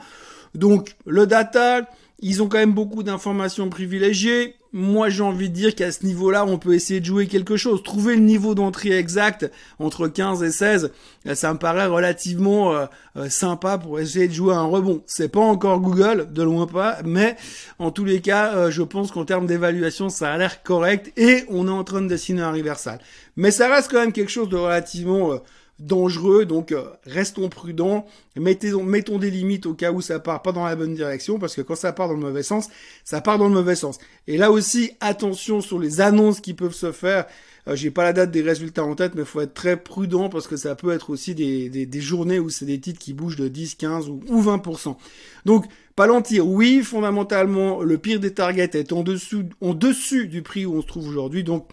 Donc 0.55 0.95
le 1.05 1.27
data, 1.27 1.87
ils 2.19 2.41
ont 2.41 2.49
quand 2.49 2.57
même 2.57 2.73
beaucoup 2.73 3.03
d'informations 3.03 3.69
privilégiées. 3.69 4.55
Moi, 4.75 5.09
j'ai 5.09 5.21
envie 5.21 5.49
de 5.49 5.53
dire 5.53 5.75
qu'à 5.75 5.91
ce 5.91 6.03
niveau-là, 6.03 6.45
on 6.47 6.57
peut 6.57 6.73
essayer 6.73 6.99
de 6.99 7.05
jouer 7.05 7.27
quelque 7.27 7.57
chose. 7.57 7.83
Trouver 7.83 8.15
le 8.15 8.21
niveau 8.21 8.55
d'entrée 8.55 8.97
exact 8.97 9.51
entre 9.77 10.07
15 10.07 10.41
et 10.41 10.49
16, 10.49 10.91
ça 11.35 11.53
me 11.53 11.59
paraît 11.59 11.85
relativement 11.85 12.73
euh, 12.73 12.85
euh, 13.15 13.29
sympa 13.29 13.77
pour 13.77 13.99
essayer 13.99 14.27
de 14.27 14.33
jouer 14.33 14.55
un 14.55 14.65
rebond. 14.65 15.03
C'est 15.05 15.29
pas 15.29 15.41
encore 15.41 15.79
Google, 15.79 16.27
de 16.33 16.41
loin 16.41 16.65
pas, 16.65 16.97
mais 17.05 17.37
en 17.77 17.91
tous 17.91 18.03
les 18.03 18.19
cas, 18.19 18.55
euh, 18.55 18.71
je 18.71 18.81
pense 18.81 19.11
qu'en 19.11 19.25
termes 19.25 19.45
d'évaluation, 19.45 20.09
ça 20.09 20.33
a 20.33 20.37
l'air 20.39 20.63
correct 20.63 21.13
et 21.17 21.45
on 21.49 21.67
est 21.67 21.71
en 21.71 21.83
train 21.83 22.01
de 22.01 22.07
dessiner 22.07 22.41
un 22.41 22.51
reversal. 22.51 22.97
Mais 23.35 23.51
ça 23.51 23.69
reste 23.71 23.91
quand 23.91 23.99
même 23.99 24.11
quelque 24.11 24.31
chose 24.31 24.49
de 24.49 24.57
relativement 24.57 25.39
dangereux, 25.79 26.45
donc 26.45 26.71
euh, 26.71 26.83
restons 27.03 27.49
prudents, 27.49 28.05
mettons, 28.35 28.83
mettons 28.83 29.17
des 29.17 29.31
limites 29.31 29.65
au 29.65 29.73
cas 29.73 29.91
où 29.91 30.01
ça 30.01 30.19
part 30.19 30.41
pas 30.41 30.51
dans 30.51 30.65
la 30.65 30.75
bonne 30.75 30.93
direction, 30.93 31.39
parce 31.39 31.55
que 31.55 31.61
quand 31.61 31.75
ça 31.75 31.93
part 31.93 32.07
dans 32.07 32.13
le 32.13 32.19
mauvais 32.19 32.43
sens, 32.43 32.69
ça 33.03 33.21
part 33.21 33.37
dans 33.37 33.47
le 33.47 33.53
mauvais 33.53 33.75
sens. 33.75 33.97
Et 34.27 34.37
là 34.37 34.51
aussi, 34.51 34.91
attention 34.99 35.61
sur 35.61 35.79
les 35.79 36.01
annonces 36.01 36.41
qui 36.41 36.53
peuvent 36.53 36.75
se 36.75 36.91
faire. 36.91 37.25
Euh, 37.67 37.77
j'ai 37.77 37.91
pas 37.91 38.03
la 38.03 38.11
date 38.11 38.31
des 38.31 38.41
résultats 38.41 38.83
en 38.83 38.93
tête, 38.93 39.15
mais 39.15 39.23
faut 39.23 39.39
être 39.39 39.53
très 39.53 39.77
prudent 39.77 40.29
parce 40.29 40.47
que 40.47 40.57
ça 40.57 40.75
peut 40.75 40.91
être 40.91 41.09
aussi 41.09 41.33
des, 41.33 41.69
des, 41.69 42.01
journées 42.01 42.39
où 42.39 42.49
c'est 42.49 42.65
des 42.65 42.79
titres 42.79 42.99
qui 42.99 43.13
bougent 43.13 43.37
de 43.37 43.47
10, 43.47 43.75
15 43.75 44.09
ou, 44.09 44.19
ou 44.27 44.41
20%. 44.41 44.97
Donc, 45.45 45.65
Palantir, 45.95 46.47
oui, 46.47 46.81
fondamentalement, 46.81 47.83
le 47.83 47.99
pire 47.99 48.19
des 48.19 48.33
targets 48.33 48.71
est 48.73 48.91
en 48.91 49.03
dessous, 49.03 49.43
en 49.61 49.75
dessus 49.75 50.27
du 50.27 50.41
prix 50.41 50.65
où 50.65 50.75
on 50.75 50.81
se 50.81 50.87
trouve 50.87 51.07
aujourd'hui, 51.07 51.43
donc 51.43 51.67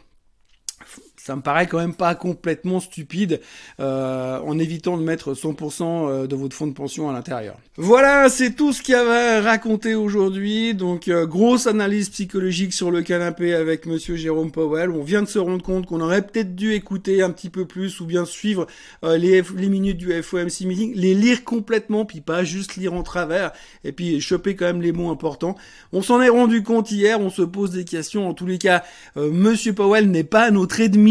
ça 1.22 1.36
me 1.36 1.42
paraît 1.42 1.66
quand 1.66 1.78
même 1.78 1.94
pas 1.94 2.14
complètement 2.14 2.80
stupide 2.80 3.40
euh, 3.78 4.38
en 4.40 4.58
évitant 4.58 4.96
de 4.96 5.02
mettre 5.02 5.34
100% 5.34 5.82
euh, 5.82 6.26
de 6.26 6.34
votre 6.34 6.56
fonds 6.56 6.66
de 6.66 6.72
pension 6.72 7.10
à 7.10 7.12
l'intérieur. 7.12 7.58
Voilà, 7.76 8.30
c'est 8.30 8.52
tout 8.52 8.72
ce 8.72 8.80
qu'il 8.80 8.94
y 8.94 8.96
avait 8.96 9.38
à 9.38 9.42
raconter 9.42 9.94
aujourd'hui. 9.94 10.72
Donc 10.74 11.08
euh, 11.08 11.26
grosse 11.26 11.66
analyse 11.66 12.08
psychologique 12.08 12.72
sur 12.72 12.90
le 12.90 13.02
canapé 13.02 13.52
avec 13.54 13.84
Monsieur 13.84 14.16
Jérôme 14.16 14.50
Powell. 14.50 14.90
On 14.90 15.02
vient 15.02 15.20
de 15.20 15.28
se 15.28 15.38
rendre 15.38 15.62
compte 15.62 15.84
qu'on 15.84 16.00
aurait 16.00 16.22
peut-être 16.22 16.54
dû 16.54 16.72
écouter 16.72 17.22
un 17.22 17.30
petit 17.30 17.50
peu 17.50 17.66
plus 17.66 18.00
ou 18.00 18.06
bien 18.06 18.24
suivre 18.24 18.66
les, 19.02 19.42
les 19.56 19.68
minutes 19.68 19.98
du 19.98 20.10
FOMC 20.22 20.62
meeting, 20.62 20.94
les 20.94 21.14
lire 21.14 21.44
complètement 21.44 22.04
puis 22.04 22.20
pas 22.20 22.44
juste 22.44 22.76
lire 22.76 22.94
en 22.94 23.02
travers 23.02 23.52
et 23.84 23.92
puis 23.92 24.20
choper 24.20 24.56
quand 24.56 24.66
même 24.66 24.82
les 24.82 24.92
mots 24.92 25.10
importants. 25.10 25.56
On 25.92 26.02
s'en 26.02 26.20
est 26.22 26.28
rendu 26.28 26.62
compte 26.62 26.90
hier. 26.90 27.20
On 27.20 27.30
se 27.30 27.42
pose 27.42 27.72
des 27.72 27.84
questions. 27.84 28.28
En 28.28 28.34
tous 28.34 28.46
les 28.46 28.58
cas, 28.58 28.82
Monsieur 29.16 29.74
Powell 29.74 30.10
n'est 30.10 30.24
pas 30.24 30.50
notre 30.50 30.80
ennemi 30.80 31.09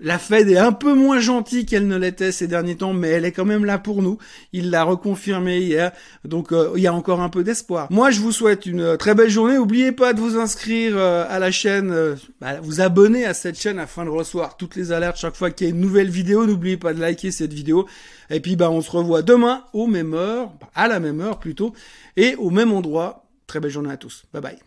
La 0.00 0.18
Fed 0.18 0.50
est 0.50 0.58
un 0.58 0.72
peu 0.72 0.92
moins 0.92 1.18
gentille 1.18 1.64
qu'elle 1.64 1.86
ne 1.86 1.96
l'était 1.96 2.32
ces 2.32 2.46
derniers 2.46 2.76
temps, 2.76 2.92
mais 2.92 3.08
elle 3.08 3.24
est 3.24 3.32
quand 3.32 3.44
même 3.44 3.64
là 3.64 3.78
pour 3.78 4.02
nous. 4.02 4.18
Il 4.52 4.70
l'a 4.70 4.82
reconfirmé 4.82 5.60
hier, 5.60 5.92
donc 6.24 6.52
euh, 6.52 6.72
il 6.76 6.82
y 6.82 6.86
a 6.86 6.92
encore 6.92 7.20
un 7.20 7.30
peu 7.30 7.44
d'espoir. 7.44 7.86
Moi, 7.90 8.10
je 8.10 8.20
vous 8.20 8.32
souhaite 8.32 8.66
une 8.66 8.80
euh, 8.80 8.96
très 8.96 9.14
belle 9.14 9.30
journée. 9.30 9.54
N'oubliez 9.54 9.92
pas 9.92 10.12
de 10.12 10.20
vous 10.20 10.36
inscrire 10.36 10.94
euh, 10.96 11.24
à 11.28 11.38
la 11.38 11.50
chaîne, 11.50 11.94
bah, 12.40 12.60
vous 12.60 12.80
abonner 12.80 13.24
à 13.24 13.34
cette 13.34 13.58
chaîne 13.58 13.78
afin 13.78 14.04
de 14.04 14.10
recevoir 14.10 14.56
toutes 14.56 14.76
les 14.76 14.92
alertes 14.92 15.16
chaque 15.16 15.36
fois 15.36 15.50
qu'il 15.50 15.68
y 15.68 15.70
a 15.70 15.74
une 15.74 15.80
nouvelle 15.80 16.10
vidéo. 16.10 16.44
N'oubliez 16.44 16.76
pas 16.76 16.92
de 16.92 17.00
liker 17.00 17.30
cette 17.30 17.52
vidéo. 17.52 17.86
Et 18.30 18.40
puis, 18.40 18.56
bah, 18.56 18.70
on 18.70 18.82
se 18.82 18.90
revoit 18.90 19.22
demain 19.22 19.64
au 19.72 19.86
même 19.86 20.12
heure, 20.12 20.52
à 20.74 20.88
la 20.88 21.00
même 21.00 21.20
heure 21.20 21.38
plutôt, 21.38 21.72
et 22.16 22.34
au 22.36 22.50
même 22.50 22.72
endroit. 22.72 23.24
Très 23.46 23.60
belle 23.60 23.70
journée 23.70 23.92
à 23.92 23.96
tous. 23.96 24.24
Bye 24.32 24.42
bye. 24.42 24.64